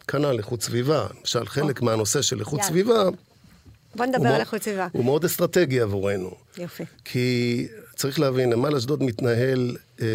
כנ"ל 0.07 0.37
איכות 0.37 0.61
סביבה. 0.61 1.07
למשל, 1.19 1.45
חלק 1.45 1.79
oh. 1.79 1.85
מהנושא 1.85 2.21
של 2.21 2.39
איכות 2.39 2.59
yeah. 2.59 2.63
סביבה... 2.63 3.09
בוא 3.95 4.05
נדבר 4.05 4.27
על 4.27 4.39
איכות 4.39 4.63
סביבה. 4.63 4.87
הוא 4.91 5.05
מאוד 5.05 5.25
אסטרטגי 5.25 5.79
עבורנו. 5.79 6.31
יופי. 6.57 6.83
כי 7.05 7.67
צריך 7.95 8.19
להבין, 8.19 8.49
נמל 8.49 8.75
אשדוד 8.75 9.03
מתנהל 9.03 9.77
אה, 10.01 10.05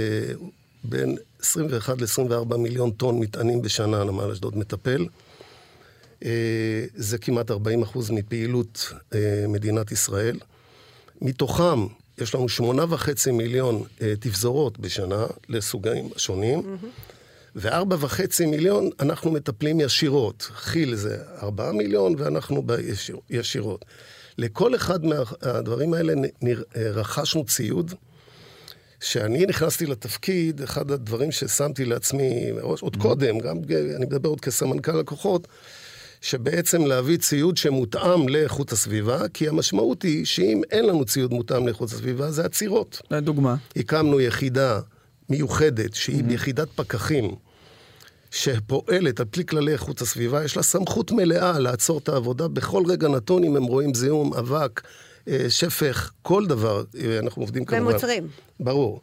בין 0.85 1.16
21 1.40 2.00
ל-24 2.00 2.56
מיליון 2.56 2.90
טון 2.90 3.20
מטענים 3.20 3.62
בשנה, 3.62 4.04
נמל 4.04 4.30
אשדוד 4.30 4.59
מטפל. 4.59 5.06
אה, 6.24 6.85
זה 6.94 7.18
כמעט 7.18 7.50
40 7.50 7.83
אחוז 7.83 8.11
מפעילות 8.11 8.92
אה, 9.14 9.44
מדינת 9.48 9.92
ישראל. 9.92 10.38
מתוכם 11.22 11.87
יש 12.18 12.35
לנו 12.35 12.48
שמונה 12.48 12.85
וחצי 12.88 13.30
מיליון 13.30 13.83
אה, 14.02 14.14
תפזורות 14.20 14.78
בשנה 14.78 15.26
לסוגים 15.48 16.09
שונים, 16.16 16.59
mm-hmm. 16.59 16.87
וארבע 17.54 17.96
וחצי 18.00 18.46
מיליון 18.46 18.90
אנחנו 19.00 19.30
מטפלים 19.30 19.80
ישירות. 19.80 20.42
כי"ל 20.72 20.94
זה 20.94 21.16
ארבעה 21.42 21.72
מיליון 21.72 22.14
ואנחנו 22.18 22.62
בישיר, 22.62 23.16
ישירות. 23.30 23.85
לכל 24.38 24.74
אחד 24.74 25.04
מהדברים 25.04 25.94
האלה 25.94 26.12
רכשנו 26.76 27.44
ציוד. 27.44 27.94
כשאני 29.00 29.46
נכנסתי 29.46 29.87
לתפקיד, 29.87 30.62
אחד 30.62 30.90
הדברים 30.90 31.33
ששמתי 31.33 31.85
לעצמי, 31.85 32.50
עוד 32.61 32.96
mm-hmm. 32.96 33.02
קודם, 33.02 33.38
גם 33.38 33.56
אני 33.96 34.06
מדבר 34.06 34.28
עוד 34.28 34.40
כסמנכ"ל 34.40 34.92
לקוחות, 34.92 35.48
שבעצם 36.20 36.87
להביא 36.87 37.16
ציוד 37.16 37.56
שמותאם 37.56 38.28
לאיכות 38.28 38.72
הסביבה, 38.72 39.28
כי 39.28 39.48
המשמעות 39.48 40.02
היא 40.02 40.24
שאם 40.24 40.62
אין 40.70 40.87
לנו 40.87 41.04
ציוד 41.04 41.33
מותאם 41.33 41.66
לאיכות 41.66 41.92
הסביבה, 41.92 42.30
זה 42.30 42.44
עצירות. 42.44 43.02
לדוגמה. 43.11 43.56
הקמנו 43.76 44.20
יחידה 44.20 44.80
מיוחדת, 45.28 45.94
שהיא 45.94 46.24
mm-hmm. 46.24 46.33
יחידת 46.33 46.68
פקחים, 46.74 47.35
שפועלת 48.30 49.20
על 49.20 49.26
פי 49.30 49.46
כללי 49.46 49.72
איכות 49.72 50.00
הסביבה, 50.00 50.44
יש 50.44 50.56
לה 50.56 50.62
סמכות 50.62 51.12
מלאה 51.12 51.59
לעצור 51.59 51.98
את 51.98 52.09
העבודה 52.09 52.48
בכל 52.48 52.83
רגע 52.87 53.09
נתון, 53.09 53.44
אם 53.44 53.56
הם 53.56 53.64
רואים 53.64 53.94
זיהום, 53.94 54.35
אבק, 54.35 54.80
אה, 55.28 55.46
שפך, 55.48 56.12
כל 56.22 56.46
דבר. 56.46 56.85
אה, 56.98 57.18
אנחנו 57.18 57.42
עובדים 57.42 57.64
כמובן. 57.64 57.87
ומוצרים. 57.87 58.28
ברור. 58.61 59.00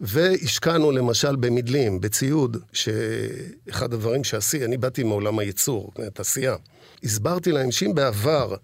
והשקענו 0.00 0.90
למשל 0.90 1.36
במדלים, 1.36 2.00
בציוד, 2.00 2.56
שאחד 2.72 3.94
הדברים 3.94 4.24
שעשי, 4.24 4.64
אני 4.64 4.76
באתי 4.76 5.02
מעולם 5.02 5.38
הייצור, 5.38 5.92
תעשייה. 6.14 6.56
הסברתי 7.04 7.52
להם 7.52 7.70
שאם 7.70 7.94
בעבר 7.94 8.54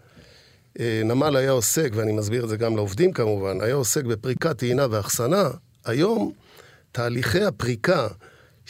אה, 0.80 1.02
נמל 1.04 1.36
היה 1.36 1.50
עוסק, 1.50 1.90
ואני 1.94 2.12
מסביר 2.12 2.44
את 2.44 2.48
זה 2.48 2.56
גם 2.56 2.76
לעובדים 2.76 3.12
כמובן, 3.12 3.60
היה 3.60 3.74
עוסק 3.74 4.04
בפריקה, 4.04 4.54
טעינה 4.54 4.86
ואחסנה, 4.90 5.50
היום 5.84 6.32
תהליכי 6.92 7.44
הפריקה 7.44 8.08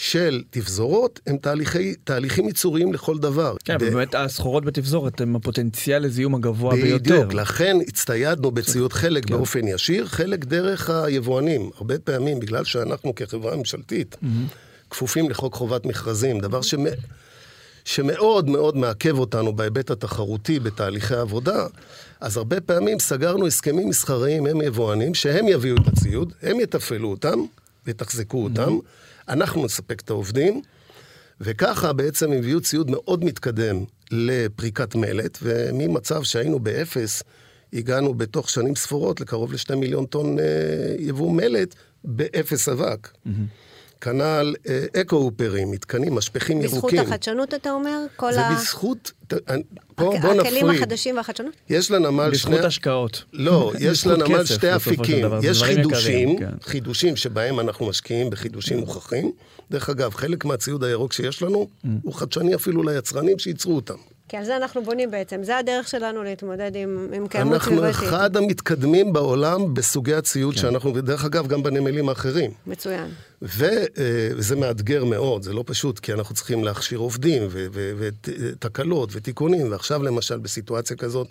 של 0.02 0.42
תפזורות 0.50 1.20
הם 1.26 1.36
תהליכי, 1.36 1.94
תהליכים 2.04 2.46
ייצוריים 2.46 2.92
לכל 2.92 3.18
דבר. 3.18 3.54
כן, 3.64 3.74
אבל 3.74 3.90
באמת 3.90 4.14
הסחורות 4.14 4.64
בתפזורת 4.64 5.20
הם 5.20 5.36
הפוטנציאל 5.36 6.02
לזיהום 6.02 6.34
הגבוה 6.34 6.72
בדיוק, 6.72 6.88
ביותר. 6.88 7.14
בדיוק, 7.14 7.34
לכן 7.34 7.76
הצטיידנו 7.88 8.50
בציוד 8.50 8.92
חלק 8.92 9.24
כן. 9.24 9.34
באופן 9.34 9.68
ישיר, 9.68 10.06
חלק 10.06 10.44
דרך 10.44 10.90
היבואנים. 10.90 11.70
הרבה 11.76 11.98
פעמים, 11.98 12.40
בגלל 12.40 12.64
שאנחנו 12.64 13.14
כחברה 13.14 13.56
ממשלתית 13.56 14.14
mm-hmm. 14.14 14.90
כפופים 14.90 15.30
לחוק 15.30 15.54
חובת 15.54 15.86
מכרזים, 15.86 16.40
דבר 16.40 16.62
שמ... 16.62 16.84
שמאוד 17.84 18.48
מאוד 18.48 18.76
מעכב 18.76 19.18
אותנו 19.18 19.52
בהיבט 19.56 19.90
התחרותי 19.90 20.60
בתהליכי 20.60 21.14
עבודה, 21.14 21.66
אז 22.20 22.36
הרבה 22.36 22.60
פעמים 22.60 22.98
סגרנו 22.98 23.46
הסכמים 23.46 23.88
מסחריים 23.88 24.46
עם 24.46 24.62
יבואנים, 24.62 25.14
שהם 25.14 25.48
יביאו 25.48 25.76
את 25.76 25.88
הציוד, 25.88 26.32
הם 26.42 26.60
יתפעלו 26.60 27.10
אותם 27.10 27.38
ויתחזקו 27.86 28.44
אותם. 28.44 28.78
Mm-hmm. 28.78 29.01
אנחנו 29.28 29.64
נספק 29.64 30.00
את 30.00 30.10
העובדים, 30.10 30.62
וככה 31.40 31.92
בעצם 31.92 32.32
הביאו 32.32 32.60
ציוד 32.60 32.90
מאוד 32.90 33.24
מתקדם 33.24 33.84
לפריקת 34.10 34.94
מלט, 34.94 35.38
וממצב 35.42 36.22
שהיינו 36.22 36.58
באפס, 36.60 37.22
הגענו 37.72 38.14
בתוך 38.14 38.50
שנים 38.50 38.76
ספורות 38.76 39.20
לקרוב 39.20 39.52
לשתי 39.52 39.74
מיליון 39.74 40.06
טון 40.06 40.38
אה, 40.38 40.44
יבוא 40.98 41.32
מלט 41.32 41.74
באפס 42.04 42.68
אבק. 42.68 43.08
Mm-hmm. 43.26 43.71
כנ"ל 44.02 44.54
אה, 44.68 45.00
eco-hopper 45.00 45.54
ים, 45.54 45.70
מתקנים, 45.70 46.14
משפכים 46.14 46.60
ירוקים. 46.62 46.80
בזכות 46.80 47.06
החדשנות, 47.06 47.54
אתה 47.54 47.70
אומר? 47.70 47.98
כל 48.16 48.32
זה 48.32 48.46
ה... 48.46 48.54
בזכות... 48.54 49.12
פה, 49.28 49.34
בוא 49.96 50.14
נפריד. 50.14 50.40
הכלים 50.40 50.70
החדשים 50.70 51.16
והחדשנות? 51.16 51.54
יש 51.70 51.90
לנמל 51.90 52.30
בזכות 52.30 52.40
שני... 52.40 52.52
בזכות 52.52 52.66
השקעות. 52.66 53.24
לא, 53.32 53.72
יש 53.80 54.06
לנמל 54.06 54.44
שתי 54.44 54.76
אפיקים. 54.76 55.26
יש 55.42 55.62
חידושים, 55.62 56.28
יקרים, 56.28 56.38
כן. 56.38 56.50
חידושים 56.62 57.16
שבהם 57.16 57.60
אנחנו 57.60 57.86
משקיעים 57.86 58.30
בחידושים 58.30 58.78
מוכחים. 58.78 59.32
דרך 59.70 59.90
אגב, 59.90 60.14
חלק 60.14 60.44
מהציוד 60.44 60.84
הירוק 60.84 61.12
שיש 61.12 61.42
לנו, 61.42 61.66
mm. 61.84 61.88
הוא 62.02 62.14
חדשני 62.14 62.54
אפילו 62.54 62.82
ליצרנים 62.82 63.38
שייצרו 63.38 63.76
אותם. 63.76 63.96
כי 64.32 64.36
על 64.36 64.44
זה 64.44 64.56
אנחנו 64.56 64.82
בונים 64.82 65.10
בעצם. 65.10 65.42
זה 65.42 65.58
הדרך 65.58 65.88
שלנו 65.88 66.22
להתמודד 66.22 66.76
עם, 66.76 67.08
עם 67.12 67.28
קיימות 67.28 67.62
סביבתית. 67.62 67.84
אנחנו 67.84 68.06
אחד 68.06 68.36
המתקדמים 68.36 69.12
בעולם 69.12 69.74
בסוגי 69.74 70.14
הציוד 70.14 70.54
כן. 70.54 70.60
שאנחנו, 70.60 70.94
ודרך 70.94 71.24
אגב, 71.24 71.46
גם 71.46 71.62
בנמלים 71.62 72.08
האחרים. 72.08 72.50
מצוין. 72.66 73.10
אה, 73.42 73.78
וזה 74.36 74.56
מאתגר 74.56 75.04
מאוד, 75.04 75.42
זה 75.42 75.52
לא 75.52 75.64
פשוט, 75.66 75.98
כי 75.98 76.12
אנחנו 76.12 76.34
צריכים 76.34 76.64
להכשיר 76.64 76.98
עובדים, 76.98 77.48
ותקלות, 77.72 79.08
ותיקונים, 79.12 79.70
ועכשיו 79.72 80.02
למשל 80.02 80.38
בסיטואציה 80.38 80.96
כזאת, 80.96 81.26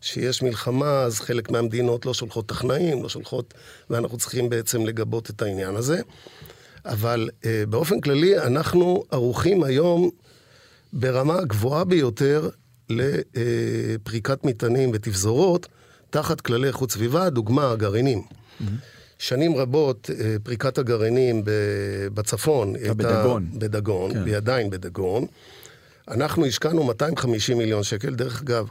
שיש 0.00 0.42
מלחמה, 0.42 1.02
אז 1.02 1.20
חלק 1.20 1.50
מהמדינות 1.50 2.06
לא 2.06 2.14
שולחות 2.14 2.46
טכנאים, 2.46 3.02
לא 3.02 3.08
שולחות, 3.08 3.54
ואנחנו 3.90 4.18
צריכים 4.18 4.48
בעצם 4.48 4.86
לגבות 4.86 5.30
את 5.30 5.42
העניין 5.42 5.76
הזה. 5.76 6.00
אבל 6.84 7.28
אה, 7.44 7.64
באופן 7.68 8.00
כללי, 8.00 8.38
אנחנו 8.38 9.04
ערוכים 9.10 9.62
היום 9.64 10.10
ברמה 10.92 11.38
הגבוהה 11.38 11.84
ביותר 11.84 12.48
לפריקת 12.90 14.44
מטענים 14.44 14.90
ותפזורות 14.94 15.68
תחת 16.10 16.40
כללי 16.40 16.68
איכות 16.68 16.90
סביבה, 16.90 17.30
דוגמה, 17.30 17.70
הגרעינים. 17.70 18.22
Mm-hmm. 18.22 18.64
שנים 19.18 19.56
רבות 19.56 20.10
אה, 20.10 20.36
פריקת 20.42 20.78
הגרעינים 20.78 21.42
בצפון 22.14 22.76
הייתה... 22.76 22.94
בדגון. 22.94 23.50
בדגון, 23.58 24.12
כן. 24.12 24.22
והיא 24.22 24.36
עדיין 24.36 24.70
בדגון. 24.70 25.26
אנחנו 26.08 26.46
השקענו 26.46 26.84
250 26.84 27.58
מיליון 27.58 27.82
שקל, 27.82 28.14
דרך 28.14 28.42
אגב, 28.42 28.68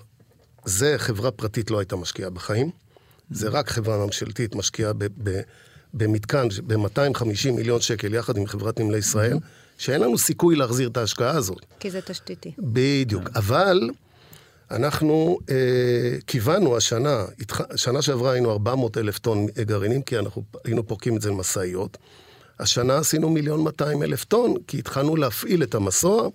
זה 0.65 0.95
חברה 0.97 1.31
פרטית 1.31 1.71
לא 1.71 1.79
הייתה 1.79 1.95
משקיעה 1.95 2.29
בחיים, 2.29 2.69
זה 3.31 3.49
רק 3.49 3.69
חברה 3.69 4.05
ממשלתית 4.05 4.55
משקיעה 4.55 4.91
במתקן 5.93 6.47
ב-250 6.67 7.51
מיליון 7.51 7.81
שקל 7.81 8.13
יחד 8.13 8.37
עם 8.37 8.47
חברת 8.47 8.79
נמלי 8.79 8.97
ישראל. 8.97 9.33
Mm-hmm. 9.33 9.68
שאין 9.79 10.01
לנו 10.01 10.17
סיכוי 10.17 10.55
להחזיר 10.55 10.89
את 10.89 10.97
ההשקעה 10.97 11.31
הזאת. 11.31 11.65
כי 11.79 11.89
זה 11.89 12.01
תשתיתי. 12.01 12.51
בדיוק. 12.59 13.29
אבל 13.35 13.89
אנחנו 14.71 15.39
אה, 15.49 15.55
כיוונו 16.27 16.77
השנה, 16.77 17.25
שנה 17.75 18.01
שעברה 18.01 18.31
היינו 18.31 18.51
400 18.51 18.97
אלף 18.97 19.19
טון 19.19 19.47
גרעינים, 19.61 20.01
כי 20.01 20.19
אנחנו 20.19 20.43
היינו 20.65 20.87
פורקים 20.87 21.17
את 21.17 21.21
זה 21.21 21.29
למשאיות. 21.29 21.97
השנה 22.59 22.97
עשינו 22.97 23.29
מיליון 23.29 23.63
200 23.63 24.03
אלף 24.03 24.23
טון, 24.23 24.53
כי 24.67 24.79
התחלנו 24.79 25.15
להפעיל 25.15 25.63
את 25.63 25.75
המסוע, 25.75 26.29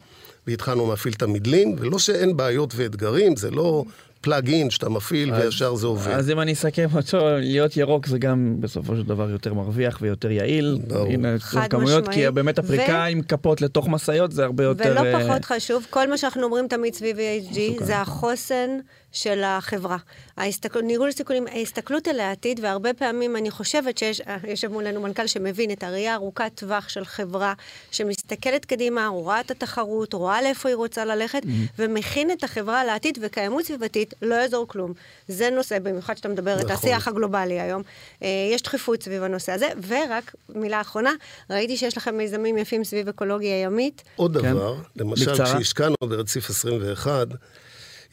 והתחלנו 0.47 0.91
להפעיל 0.91 1.15
את 1.15 1.23
המדלים, 1.23 1.77
ולא 1.79 1.99
שאין 1.99 2.37
בעיות 2.37 2.73
ואתגרים, 2.77 3.37
זה 3.37 3.51
לא 3.51 3.85
פלאג 4.25 4.51
אין 4.51 4.71
שאתה 4.71 4.89
מפעיל 4.89 5.33
וישר 5.33 5.75
זה 5.75 5.87
עובד. 5.87 6.13
אז 6.13 6.31
אם 6.31 6.41
אני 6.41 6.53
אסכם 6.53 6.89
אותו, 6.95 7.29
להיות 7.39 7.77
ירוק 7.77 8.07
זה 8.07 8.19
גם 8.19 8.57
בסופו 8.61 8.97
של 8.97 9.03
דבר 9.03 9.31
יותר 9.31 9.55
מרוויח 9.55 9.99
ויותר 10.01 10.31
יעיל. 10.31 10.79
ברור. 10.87 11.07
הנה, 11.07 11.39
חד 11.39 11.67
כמויות, 11.71 12.09
כי 12.09 12.31
באמת 12.31 12.59
הפריקה 12.59 13.05
ו... 13.07 13.11
עם 13.11 13.23
כפות 13.23 13.63
לתוך 13.63 13.89
משאיות 13.89 14.33
זה 14.33 14.45
הרבה 14.45 14.65
יותר... 14.65 14.97
ולא 15.01 15.07
אה, 15.07 15.29
פחות 15.29 15.45
חשוב, 15.45 15.87
כל 15.91 16.11
מה 16.11 16.19
שאנחנו 16.19 16.43
אומרים 16.43 16.69
תמיד 16.69 16.95
סביב 16.95 17.17
EHG 17.17 17.85
זה 17.85 18.01
החוסן 18.01 18.71
של 19.15 19.43
החברה. 19.45 19.97
ההסתכל, 20.37 20.81
ניהול 20.81 21.13
סיכונים, 21.13 21.47
ההסתכלות 21.47 22.09
אל 22.09 22.21
העתיד, 22.21 22.61
והרבה 22.63 22.95
פעמים 22.95 23.37
אני 23.37 23.51
חושבת 23.51 23.99
שיש, 23.99 24.21
אה, 24.21 24.37
יושב 24.49 24.69
מולנו 24.69 25.01
מנכ"ל 25.01 25.27
שמבין 25.27 25.71
את 25.71 25.83
הראייה 25.83 26.15
ארוכת 26.15 26.53
טווח 26.55 26.89
של 26.89 27.05
חברה, 27.05 27.55
שמסתכלת 27.91 28.65
קדימה, 28.65 29.07
רואה 29.07 29.41
את 29.41 29.51
התחרות, 29.51 30.13
רואה 30.13 30.43
לאיפה 30.43 30.69
היא 30.69 30.77
רוצה 30.77 31.05
ללכת, 31.05 31.43
mm-hmm. 31.43 31.73
ומכין 31.79 32.31
את 32.31 32.45
החברה 32.45 32.85
לעתיד, 32.85 33.19
וקיימות 33.23 33.65
סביבתית 33.65 34.15
לא 34.23 34.35
יעזור 34.35 34.69
כלום. 34.69 34.93
זה 35.29 35.51
נושא, 35.51 35.79
במיוחד 35.79 36.17
שאתה 36.17 36.29
מדבר 36.29 36.57
נכון. 36.57 36.67
את 36.67 36.71
השיח 36.71 37.09
הגלובלי 37.09 37.61
היום. 37.61 37.83
אה, 38.23 38.29
יש 38.53 38.63
דחיפות 38.63 39.03
סביב 39.03 39.23
הנושא 39.23 39.53
הזה, 39.53 39.69
ורק 39.87 40.35
מילה 40.49 40.81
אחרונה, 40.81 41.13
ראיתי 41.51 41.77
שיש 41.77 41.97
לכם 41.97 42.17
מיזמים 42.17 42.59
יפים 42.59 42.85
סביב 42.85 43.09
אקולוגיה 43.09 43.63
ימית. 43.63 44.03
עוד 44.17 44.37
כן. 44.37 44.53
דבר, 44.53 44.77
למשל, 44.97 45.35
כשהשקענו 45.35 45.97
ברציף 46.03 46.51
21, 46.51 47.27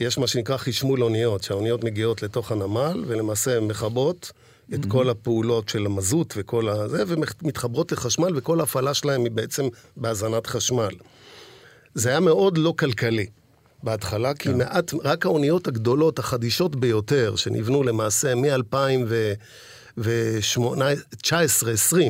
יש 0.01 0.17
מה 0.17 0.27
שנקרא 0.27 0.57
חשמול 0.57 1.03
אוניות, 1.03 1.43
שהאוניות 1.43 1.83
מגיעות 1.83 2.23
לתוך 2.23 2.51
הנמל, 2.51 3.03
ולמעשה 3.07 3.59
מכבות 3.59 4.31
את 4.73 4.85
mm-hmm. 4.85 4.89
כל 4.89 5.09
הפעולות 5.09 5.69
של 5.69 5.85
המזוט 5.85 6.33
וכל 6.37 6.69
הזה, 6.69 7.03
ומתחברות 7.07 7.91
לחשמל, 7.91 8.31
וכל 8.35 8.59
ההפעלה 8.59 8.93
שלהם 8.93 9.23
היא 9.23 9.31
בעצם 9.31 9.67
בהזנת 9.97 10.47
חשמל. 10.47 10.93
זה 11.93 12.09
היה 12.09 12.19
מאוד 12.19 12.57
לא 12.57 12.73
כלכלי 12.79 13.25
בהתחלה, 13.83 14.33
כי 14.33 14.49
yeah. 14.49 14.51
כן. 14.51 14.57
מעט, 14.57 14.93
רק 15.03 15.25
האוניות 15.25 15.67
הגדולות, 15.67 16.19
החדישות 16.19 16.75
ביותר, 16.75 17.35
שנבנו 17.35 17.83
למעשה 17.83 18.35
מ-2019-2020, 18.35 20.01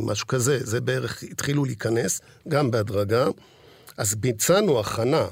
משהו 0.01 0.27
כזה, 0.27 0.59
זה 0.61 0.81
בערך 0.81 1.23
התחילו 1.23 1.65
להיכנס, 1.65 2.21
גם 2.47 2.71
בהדרגה. 2.71 3.27
אז 3.97 4.15
ביצענו 4.15 4.79
הכנה 4.79 5.25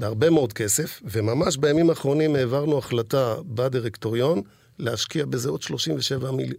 בהרבה 0.00 0.30
מאוד 0.30 0.52
כסף, 0.52 1.00
וממש 1.04 1.56
בימים 1.56 1.90
האחרונים 1.90 2.36
העברנו 2.36 2.78
החלטה 2.78 3.34
בדירקטוריון 3.46 4.42
להשקיע 4.78 5.24
בזה 5.24 5.48
עוד 5.48 5.62
37, 5.62 6.30
מיל... 6.30 6.54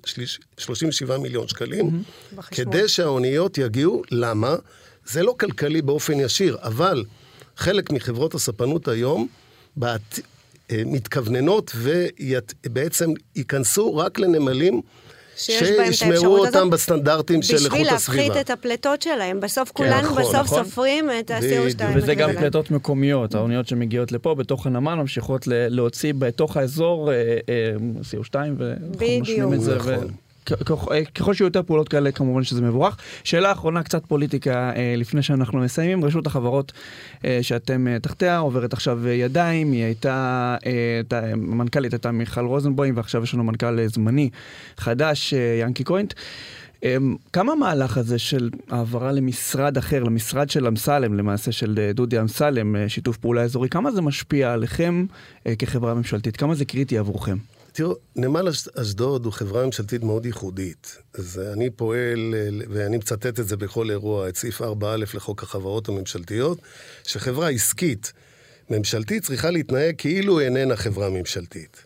37 0.58 1.18
מיליון 1.18 1.48
שקלים, 1.48 1.90
mm-hmm. 1.90 2.42
כדי 2.42 2.88
שהאוניות 2.88 3.58
יגיעו. 3.58 4.02
למה? 4.12 4.56
זה 5.06 5.24
לא 5.24 5.36
כלכלי 5.40 5.82
באופן 5.82 6.20
ישיר, 6.20 6.58
אבל 6.62 7.06
חלק 7.58 7.92
מחברות 7.92 8.36
הספנות 8.36 8.88
היום 8.88 9.28
בת... 9.78 10.20
אה, 10.72 10.82
מתכווננות 10.86 11.72
ובעצם 11.76 13.10
ייכנסו 13.36 13.96
רק 13.96 14.20
לנמלים 14.20 14.82
שישמרו 15.38 16.38
אותם 16.38 16.58
הזאת, 16.58 16.70
בסטנדרטים 16.72 17.42
של 17.42 17.54
איכות 17.54 17.66
הסביבה. 17.72 17.96
בשביל 17.96 18.22
להפחית 18.24 18.42
את 18.42 18.50
הפליטות 18.50 19.02
שלהם. 19.02 19.40
בסוף 19.40 19.72
כן, 19.72 19.74
כולנו 19.84 20.02
נכון, 20.02 20.24
בסוף 20.24 20.36
נכון. 20.36 20.64
סופרים 20.64 21.10
את 21.20 21.32
ה-CO2. 21.32 21.84
וזה 21.96 22.16
גם 22.16 22.30
פליטות 22.34 22.72
מקומיות, 22.72 23.36
האוניות 23.36 23.68
שמגיעות 23.68 24.12
לפה, 24.12 24.36
בתוך 24.36 24.68
הנמל, 24.68 24.94
ממשיכות 24.94 25.48
להוציא 25.48 26.14
בתוך 26.18 26.58
האזור 26.58 27.12
אה, 27.12 27.38
אה, 27.50 27.74
CO2, 28.12 28.36
ואנחנו 28.58 29.06
נושמים 29.20 29.54
את 29.54 29.62
זה. 29.62 29.76
נכון. 29.76 30.08
ככל 31.16 31.34
שיהיו 31.34 31.48
יותר 31.48 31.64
פעולות 31.64 31.90
כאלה, 31.90 32.12
כמובן 32.12 32.44
שזה 32.44 32.62
מבורך. 32.62 32.98
שאלה 33.24 33.52
אחרונה, 33.52 33.84
קצת 33.84 34.06
פוליטיקה 34.06 34.72
אה, 34.76 34.94
לפני 34.98 35.22
שאנחנו 35.22 35.60
מסיימים. 35.60 36.06
רשות 36.06 36.28
החברות 36.28 36.72
אה, 37.26 37.40
שאתם 37.42 37.88
אה, 37.88 38.00
תחתיה 38.00 38.38
עוברת 38.38 38.74
עכשיו 38.74 39.08
ידיים, 39.08 39.72
היא 39.72 39.84
הייתה, 39.84 40.56
המנכ"לית 41.12 41.94
הייתה 41.94 42.12
מיכל 42.12 42.46
רוזנבוים, 42.46 42.98
ועכשיו 42.98 43.24
יש 43.24 43.34
לנו 43.34 43.44
מנכ"ל 43.44 43.88
זמני 43.88 44.30
חדש, 44.78 45.34
ינקי 45.62 45.84
קוינט. 45.84 46.14
כמה 47.34 47.52
המהלך 47.52 47.98
הזה 47.98 48.20
של 48.20 48.50
העברה 48.70 49.12
למשרד 49.12 49.78
אחר, 49.78 50.04
למשרד 50.04 50.50
של 50.50 50.68
אמסלם, 50.68 51.14
למעשה 51.14 51.52
של 51.52 51.92
דודי 51.94 52.20
אמסלם, 52.20 52.76
שיתוף 52.88 53.18
פעולה 53.18 53.42
אזורי, 53.42 53.70
כמה 53.70 53.92
זה 53.92 54.02
משפיע 54.02 54.54
עליכם 54.54 55.06
כחברה 55.60 55.94
ממשלתית? 55.94 56.38
כמה 56.38 56.56
זה 56.56 56.66
קריטי 56.66 56.98
עבורכם? 56.98 57.38
תראו, 57.74 57.96
נמל 58.16 58.48
אשדוד 58.76 59.26
הוא 59.26 59.34
חברה 59.34 59.66
ממשלתית 59.66 60.04
מאוד 60.04 60.26
ייחודית. 60.26 60.98
אז 61.14 61.42
אני 61.54 61.70
פועל, 61.70 62.36
ואני 62.70 62.98
מצטט 62.98 63.40
את 63.40 63.48
זה 63.48 63.58
בכל 63.58 63.90
אירוע, 63.90 64.30
את 64.30 64.36
סעיף 64.36 64.62
4א 64.62 64.86
לחוק 64.98 65.44
החברות 65.44 65.90
הממשלתיות, 65.90 66.60
שחברה 67.04 67.50
עסקית 67.50 68.14
ממשלתית 68.70 69.24
צריכה 69.24 69.50
להתנהג 69.50 69.96
כאילו 69.98 70.40
איננה 70.40 70.76
חברה 70.76 71.10
ממשלתית. 71.10 71.78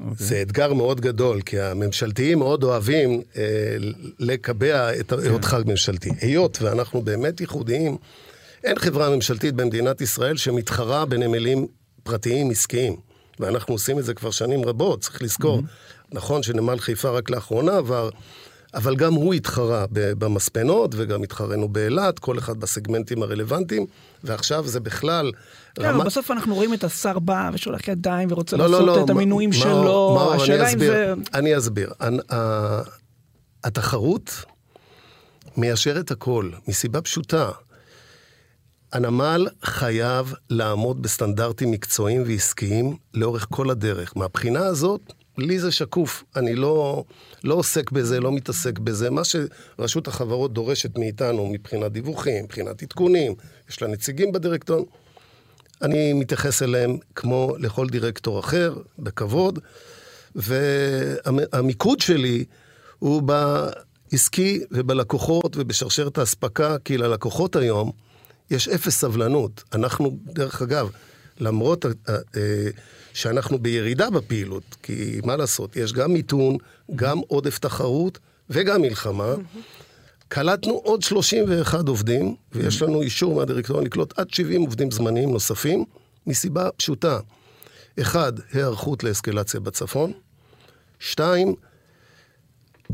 Okay. 0.00 0.02
אוקיי. 0.04 0.26
זה 0.26 0.42
אתגר 0.42 0.72
מאוד 0.72 1.00
גדול, 1.00 1.40
כי 1.42 1.60
הממשלתיים 1.60 2.38
מאוד 2.38 2.64
אוהבים 2.64 3.22
אה, 3.36 3.76
לקבע 4.18 5.00
את 5.00 5.12
היותך 5.12 5.48
כן. 5.48 5.56
okay. 5.56 5.70
ממשלתי. 5.70 6.10
היות 6.20 6.62
ואנחנו 6.62 7.02
באמת 7.02 7.40
ייחודיים, 7.40 7.96
אין 8.64 8.78
חברה 8.78 9.16
ממשלתית 9.16 9.54
במדינת 9.54 10.00
ישראל 10.00 10.36
שמתחרה 10.36 11.04
בנמלים 11.04 11.66
פרטיים 12.02 12.50
עסקיים. 12.50 13.07
ואנחנו 13.40 13.74
עושים 13.74 13.98
את 13.98 14.04
זה 14.04 14.14
כבר 14.14 14.30
שנים 14.30 14.64
רבות, 14.64 15.00
צריך 15.00 15.22
לזכור. 15.22 15.58
Mm-hmm. 15.58 16.08
נכון 16.12 16.42
שנמל 16.42 16.78
חיפה 16.78 17.10
רק 17.10 17.30
לאחרונה 17.30 17.76
עבר, 17.76 18.10
אבל 18.74 18.96
גם 18.96 19.14
הוא 19.14 19.34
התחרה 19.34 19.84
במספנות, 19.90 20.94
וגם 20.96 21.22
התחרנו 21.22 21.68
באילת, 21.68 22.18
כל 22.18 22.38
אחד 22.38 22.60
בסגמנטים 22.60 23.22
הרלוונטיים, 23.22 23.86
ועכשיו 24.24 24.66
זה 24.66 24.80
בכלל... 24.80 25.32
כן, 25.74 25.82
רמת... 25.82 26.06
בסוף 26.06 26.30
אנחנו 26.30 26.54
רואים 26.54 26.74
את 26.74 26.84
השר 26.84 27.18
בא 27.18 27.50
ושולח 27.52 27.88
ידיים 27.88 28.32
ורוצה 28.32 28.56
לא, 28.56 28.64
לא 28.64 28.70
לעשות 28.70 28.86
לא, 28.86 28.96
לא, 28.96 29.04
את 29.04 29.10
המינויים 29.10 29.50
מה, 29.50 29.56
שלו, 29.56 30.14
מה, 30.14 30.34
השאלה 30.34 30.72
אם 30.72 30.78
זה... 30.78 31.14
אני 31.34 31.58
אסביר. 31.58 31.92
אני, 32.00 32.18
התחרות 33.64 34.44
מיישרת 35.56 36.10
הכל, 36.10 36.50
מסיבה 36.68 37.00
פשוטה. 37.00 37.50
הנמל 38.92 39.48
חייב 39.62 40.34
לעמוד 40.50 41.02
בסטנדרטים 41.02 41.70
מקצועיים 41.70 42.22
ועסקיים 42.26 42.96
לאורך 43.14 43.46
כל 43.50 43.70
הדרך. 43.70 44.16
מהבחינה 44.16 44.66
הזאת, 44.66 45.12
לי 45.38 45.58
זה 45.58 45.70
שקוף. 45.72 46.24
אני 46.36 46.54
לא, 46.54 47.04
לא 47.44 47.54
עוסק 47.54 47.90
בזה, 47.90 48.20
לא 48.20 48.32
מתעסק 48.32 48.78
בזה. 48.78 49.10
מה 49.10 49.22
שרשות 49.24 50.08
החברות 50.08 50.52
דורשת 50.52 50.98
מאיתנו 50.98 51.46
מבחינת 51.46 51.92
דיווחים, 51.92 52.44
מבחינת 52.44 52.82
עדכונים, 52.82 53.34
יש 53.70 53.82
לה 53.82 53.88
נציגים 53.88 54.32
בדירקטוריון, 54.32 54.86
אני 55.82 56.12
מתייחס 56.12 56.62
אליהם 56.62 56.96
כמו 57.14 57.54
לכל 57.58 57.88
דירקטור 57.88 58.40
אחר, 58.40 58.74
בכבוד, 58.98 59.58
והמיקוד 60.34 62.00
שלי 62.00 62.44
הוא 62.98 63.22
בעסקי 63.22 64.60
ובלקוחות 64.70 65.56
ובשרשרת 65.56 66.18
האספקה, 66.18 66.76
כי 66.84 66.98
ללקוחות 66.98 67.56
היום, 67.56 67.92
יש 68.50 68.68
אפס 68.68 69.00
סבלנות. 69.00 69.62
אנחנו, 69.74 70.18
דרך 70.24 70.62
אגב, 70.62 70.90
למרות 71.40 71.86
אה, 71.86 71.90
אה, 72.36 72.68
שאנחנו 73.12 73.58
בירידה 73.58 74.10
בפעילות, 74.10 74.76
כי 74.82 75.20
מה 75.24 75.36
לעשות, 75.36 75.76
יש 75.76 75.92
גם 75.92 76.12
מיתון, 76.12 76.56
גם 76.96 77.18
עודף 77.18 77.58
תחרות 77.58 78.18
וגם 78.50 78.82
מלחמה. 78.82 79.34
קלטנו 80.28 80.72
עוד 80.72 81.02
31 81.02 81.88
עובדים, 81.88 82.34
ויש 82.52 82.82
לנו 82.82 83.02
אישור 83.02 83.34
מהדירקטוריון 83.34 83.86
לקלוט 83.86 84.18
עד 84.18 84.30
70 84.34 84.60
עובדים 84.60 84.90
זמניים 84.90 85.32
נוספים, 85.32 85.84
מסיבה 86.26 86.68
פשוטה. 86.76 87.18
אחד, 88.00 88.32
היערכות 88.52 89.04
לאסקלציה 89.04 89.60
בצפון. 89.60 90.12
שתיים, 90.98 91.54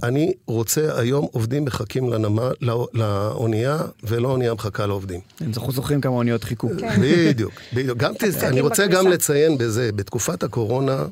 אני 0.03 0.33
רוצה 0.47 0.99
היום 1.01 1.27
עובדים 1.33 1.65
מחכים 1.65 2.13
לנמה, 2.13 2.51
לא, 2.61 2.89
לאונייה, 2.93 3.79
ולא 4.03 4.29
אונייה 4.29 4.55
מחכה 4.55 4.87
לעובדים. 4.87 5.21
אנחנו 5.41 5.73
זוכרים 5.73 6.01
כמה 6.01 6.13
אוניות 6.13 6.45
חיכו. 6.45 6.71
כן. 6.79 7.01
בדיוק, 7.03 7.53
בדיוק. 7.73 7.99
גם 7.99 8.15
תס... 8.19 8.45
אני 8.45 8.61
רוצה 8.61 8.87
גם 8.87 9.07
לציין 9.09 9.59
בזה, 9.59 9.93
בתקופת 9.93 10.43
הקורונה, 10.43 11.07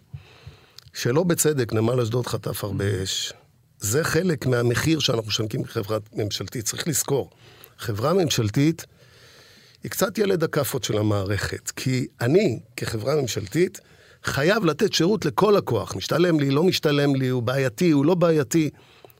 שלא 0.94 1.22
בצדק, 1.22 1.72
נמל 1.72 2.00
אשדוד 2.00 2.26
חטף 2.26 2.64
הרבה 2.64 3.02
אש. 3.02 3.32
זה 3.80 4.04
חלק 4.04 4.46
מהמחיר 4.46 4.98
שאנחנו 4.98 5.28
משנקים 5.28 5.64
כחברה 5.64 5.98
ממשלתית. 6.12 6.64
צריך 6.64 6.88
לזכור, 6.88 7.30
חברה 7.78 8.12
ממשלתית 8.12 8.86
היא 9.82 9.90
קצת 9.90 10.18
ילד 10.18 10.44
הכאפות 10.44 10.84
של 10.84 10.98
המערכת. 10.98 11.70
כי 11.70 12.06
אני, 12.20 12.60
כחברה 12.76 13.14
ממשלתית, 13.16 13.80
חייב 14.24 14.64
לתת 14.64 14.92
שירות 14.92 15.24
לכל 15.24 15.54
לקוח. 15.56 15.96
משתלם 15.96 16.40
לי, 16.40 16.50
לא 16.50 16.62
משתלם 16.62 17.14
לי, 17.14 17.28
הוא 17.28 17.42
בעייתי, 17.42 17.90
הוא 17.90 18.04
לא 18.04 18.14
בעייתי. 18.14 18.70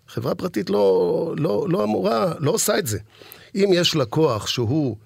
חברה 0.09 0.35
פרטית 0.35 0.71
לא, 0.71 1.35
לא, 1.39 1.67
לא 1.69 1.85
אמורה, 1.85 2.33
לא 2.39 2.51
עושה 2.51 2.79
את 2.79 2.87
זה. 2.87 2.99
אם 3.55 3.71
יש 3.73 3.97
לקוח 3.97 4.47
שהוא 4.47 4.97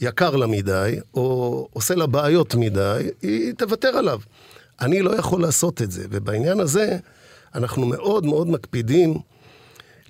יקר 0.00 0.36
לה 0.36 0.46
מדי, 0.46 0.96
או 1.14 1.68
עושה 1.72 1.94
לה 1.94 2.06
בעיות 2.06 2.54
מדי, 2.54 3.08
היא 3.22 3.52
תוותר 3.52 3.88
עליו. 3.88 4.20
אני 4.80 5.02
לא 5.02 5.16
יכול 5.16 5.42
לעשות 5.42 5.82
את 5.82 5.90
זה, 5.90 6.06
ובעניין 6.10 6.60
הזה 6.60 6.98
אנחנו 7.54 7.86
מאוד 7.86 8.26
מאוד 8.26 8.48
מקפידים, 8.48 9.14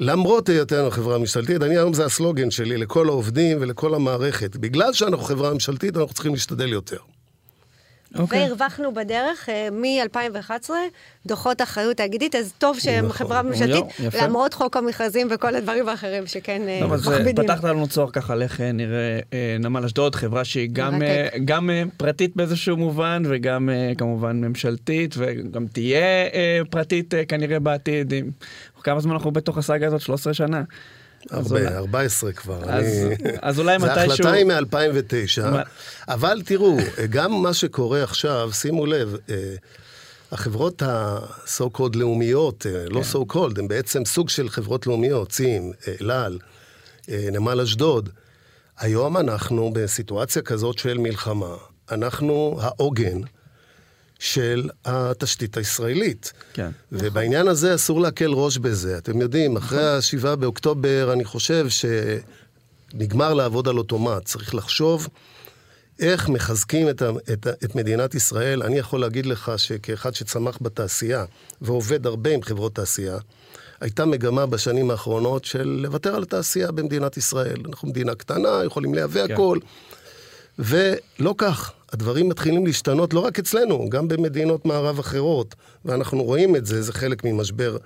למרות 0.01 0.49
היותנו 0.49 0.91
חברה 0.91 1.19
ממשלתית, 1.19 1.63
אני 1.63 1.77
היום 1.77 1.95
זה 1.95 2.05
הסלוגן 2.05 2.51
שלי 2.51 2.77
לכל 2.77 3.09
העובדים 3.09 3.59
ולכל 3.61 3.95
המערכת. 3.95 4.57
בגלל 4.57 4.93
שאנחנו 4.93 5.25
חברה 5.25 5.55
ממשלתית, 5.55 5.97
אנחנו 5.97 6.15
צריכים 6.15 6.33
להשתדל 6.33 6.73
יותר. 6.73 7.14
אוקיי. 8.19 8.43
והרווחנו 8.43 8.95
בדרך 8.95 9.49
אה, 9.49 9.69
מ-2011 9.73 10.71
דוחות 11.27 11.63
אחריות 11.63 11.97
תאגידית, 11.97 12.35
אז 12.35 12.53
טוב 12.59 12.79
שהם 12.79 13.05
נכון. 13.05 13.17
חברה 13.17 13.43
ממשלתית, 13.43 13.85
למרות 14.23 14.55
חוק 14.55 14.77
המכרזים 14.77 15.29
וכל 15.31 15.55
הדברים 15.55 15.89
האחרים 15.89 16.27
שכן 16.27 16.63
לא, 16.81 16.89
מכבידים. 16.89 17.35
פתחת 17.35 17.65
לנו 17.65 17.89
צוהר 17.89 18.11
ככה 18.11 18.35
איך 18.35 18.61
נראה 18.61 19.21
נמל 19.61 19.85
אשדוד, 19.85 20.15
חברה 20.15 20.45
שהיא 20.45 20.69
גם, 20.73 21.03
גם 21.45 21.71
פרטית 21.97 22.37
באיזשהו 22.37 22.77
מובן 22.77 23.23
וגם 23.27 23.69
כמובן 23.99 24.41
ממשלתית 24.41 25.15
וגם 25.19 25.67
תהיה 25.67 26.05
פרטית 26.71 27.15
כנראה 27.29 27.59
בעתיד. 27.59 28.13
כמה 28.83 29.01
זמן 29.01 29.13
אנחנו 29.13 29.31
בתוך 29.31 29.59
הסאגה 29.59 29.87
הזאת? 29.87 30.01
13 30.01 30.35
שנה. 30.35 30.63
הרבה, 31.31 31.77
14 31.77 32.33
כבר. 32.33 32.59
אז, 32.65 32.85
אני... 32.85 33.15
אז 33.43 33.59
אולי 33.59 33.79
מתישהו... 33.79 33.99
ההחלטה 34.01 34.33
היא 34.33 34.45
מ-2009, 34.45 35.57
אבל 36.09 36.43
תראו, 36.45 36.77
גם 37.11 37.33
מה 37.43 37.55
שקורה 37.55 38.03
עכשיו, 38.03 38.51
שימו 38.53 38.87
לב, 38.87 39.17
אה, 39.31 39.55
החברות 40.33 40.83
ה-so 40.83 41.79
called 41.79 41.97
לאומיות, 41.97 42.67
אה, 42.67 42.85
לא 42.91 43.01
so 43.13 43.33
called, 43.33 43.59
הן 43.59 43.69
בעצם 43.69 44.05
סוג 44.05 44.29
של 44.29 44.49
חברות 44.49 44.87
לאומיות, 44.87 45.29
צים, 45.29 45.73
אה, 45.89 46.29
נמל 47.33 47.61
אשדוד. 47.61 48.09
היום 48.79 49.17
אנחנו 49.17 49.71
בסיטואציה 49.75 50.43
כזאת 50.43 50.79
של 50.79 50.99
מלחמה. 50.99 51.55
אנחנו 51.91 52.59
העוגן 52.61 53.21
של 54.19 54.69
התשתית 54.85 55.57
הישראלית. 55.57 56.33
כן. 56.53 56.71
ובעניין 56.93 57.49
הזה 57.49 57.75
אסור 57.75 58.01
להקל 58.01 58.31
ראש 58.33 58.59
בזה. 58.59 58.99
אתם 58.99 59.21
יודעים, 59.21 59.57
אחרי 59.57 59.89
ה-7 59.89 60.37
באוקטובר, 60.37 61.11
אני 61.13 61.25
חושב 61.25 61.67
שנגמר 61.69 63.35
לעבוד 63.35 63.69
על 63.69 63.79
אוטומט. 63.79 64.25
צריך 64.25 64.55
לחשוב 64.55 65.09
איך 66.01 66.29
מחזקים 66.29 66.89
את, 66.89 67.03
ה, 67.03 67.11
את, 67.33 67.47
את 67.65 67.75
מדינת 67.75 68.15
ישראל. 68.15 68.63
אני 68.63 68.79
יכול 68.79 69.01
להגיד 69.01 69.27
לך 69.27 69.53
שכאחד 69.57 70.15
שצמח 70.15 70.59
בתעשייה 70.61 71.25
ועובד 71.61 72.07
הרבה 72.07 72.31
עם 72.31 72.43
חברות 72.43 72.75
תעשייה, 72.75 73.19
הייתה 73.81 74.05
מגמה 74.05 74.47
בשנים 74.47 74.91
האחרונות 74.91 75.45
של 75.45 75.79
לוותר 75.83 76.15
על 76.15 76.23
התעשייה 76.23 76.73
במדינת 76.73 77.17
ישראל. 77.17 77.57
אנחנו 77.69 77.89
מדינה 77.89 78.15
קטנה, 78.15 78.65
יכולים 78.65 78.95
לייבא 78.95 79.27
כן. 79.27 79.33
הכל. 79.33 79.59
ולא 80.59 81.35
כך. 81.39 81.73
הדברים 81.95 82.29
מתחילים 82.29 82.67
להשתנות 82.67 83.15
לא 83.15 83.21
רק 83.21 83.39
אצלנו, 83.39 83.89
גם 83.89 84.09
במדינות 84.09 84.67
מערב 84.67 84.99
אחרות, 84.99 85.55
ואנחנו 85.85 86.23
רואים 86.23 86.57
את 86.57 86.67
זה, 86.67 86.83
זה 86.83 86.93
חלק 86.93 87.25
ממשבר 87.25 87.77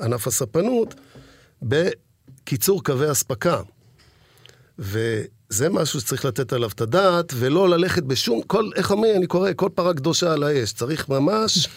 ענף 0.00 0.26
הספנות, 0.26 0.94
בקיצור 1.62 2.84
קווי 2.84 3.10
אספקה. 3.10 3.60
וזה 4.78 5.68
משהו 5.70 6.00
שצריך 6.00 6.24
לתת 6.24 6.52
עליו 6.52 6.70
את 6.74 6.80
הדעת, 6.80 7.32
ולא 7.36 7.68
ללכת 7.68 8.02
בשום, 8.02 8.42
כל, 8.46 8.70
איך 8.76 8.90
אומרים, 8.90 9.16
אני 9.16 9.26
קורא, 9.26 9.50
כל 9.56 9.68
פרה 9.74 9.94
קדושה 9.94 10.32
על 10.32 10.42
האש. 10.42 10.72
צריך 10.72 11.08
ממש 11.08 11.68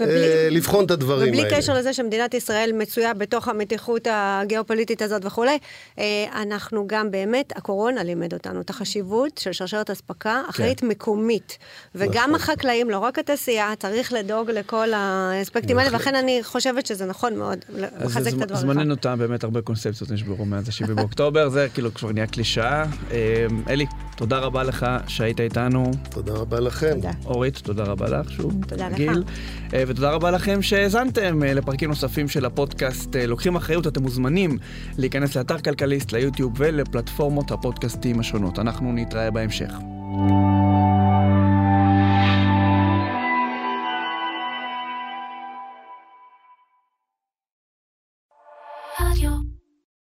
ובלי, 0.00 0.14
אה, 0.14 0.48
לבחון 0.50 0.84
את 0.84 0.90
הדברים 0.90 1.28
ובלי 1.28 1.38
האלה. 1.38 1.48
ובלי 1.48 1.62
קשר 1.62 1.74
לזה 1.74 1.92
שמדינת 1.92 2.34
ישראל 2.34 2.70
מצויה 2.74 3.14
בתוך 3.14 3.48
המתיחות 3.48 4.06
הגיאופוליטית 4.10 5.02
הזאת 5.02 5.24
וכולי, 5.24 5.58
אה, 5.98 6.04
אנחנו 6.42 6.84
גם 6.86 7.10
באמת, 7.10 7.52
הקורונה 7.56 8.02
לימד 8.02 8.32
אותנו 8.32 8.60
את 8.60 8.70
החשיבות 8.70 9.38
של 9.38 9.52
שרשרת 9.52 9.90
אספקה 9.90 10.42
אחראית 10.50 10.80
כן. 10.80 10.88
מקומית. 10.88 11.58
וגם 11.94 12.30
נכון. 12.30 12.34
החקלאים, 12.34 12.90
לא 12.90 12.98
רק 12.98 13.18
התעשייה, 13.18 13.72
צריך 13.78 14.12
לדאוג 14.12 14.50
לכל 14.50 14.88
האספקטים 14.94 15.78
האלה, 15.78 15.90
ולכן 15.90 16.14
אני 16.14 16.38
חושבת 16.42 16.86
שזה 16.86 17.06
נכון 17.06 17.36
מאוד 17.36 17.58
לחזק 18.00 18.32
את 18.36 18.42
הדברים. 18.42 18.60
זמננו 18.60 18.96
תם, 18.96 19.18
באמת 19.18 19.44
הרבה 19.44 19.60
קונספציות 19.60 20.10
נשברו 20.10 20.44
מאז 20.44 20.68
ה-7 20.68 20.92
באוקטובר, 20.94 21.48
זה 21.48 21.66
כאילו 21.74 21.94
כבר 21.94 22.12
נהיה 22.12 22.26
קלישאה. 22.26 22.84
אה, 23.10 23.46
אלי, 23.68 23.86
תודה 24.16 24.38
רבה 24.38 24.62
לך 24.62 24.86
שהיית 25.08 25.40
איתנו. 25.40 25.90
תודה 26.10 26.32
רבה 26.32 26.60
לכם. 26.60 26.94
תודה. 26.94 27.10
אורית, 27.24 27.58
תודה 27.58 27.82
רבה 27.82 28.08
לך 28.08 28.32
שוב. 28.32 28.52
תודה 28.68 28.88
גיל. 28.90 29.10
לך. 29.10 29.81
ותודה 29.88 30.10
רבה 30.10 30.30
לכם 30.30 30.62
שהאזנתם 30.62 31.42
אה, 31.42 31.54
לפרקים 31.54 31.88
נוספים 31.88 32.28
של 32.28 32.44
הפודקאסט 32.44 33.16
אה, 33.16 33.26
לוקחים 33.26 33.56
אחריות, 33.56 33.86
אתם 33.86 34.02
מוזמנים 34.02 34.58
להיכנס 34.98 35.36
לאתר 35.36 35.58
כלכליסט, 35.58 36.12
ליוטיוב 36.12 36.52
ולפלטפורמות 36.56 37.50
הפודקאסטים 37.50 38.20
השונות. 38.20 38.58
אנחנו 38.58 38.92
נתראה 38.92 39.30
בהמשך. 39.30 39.72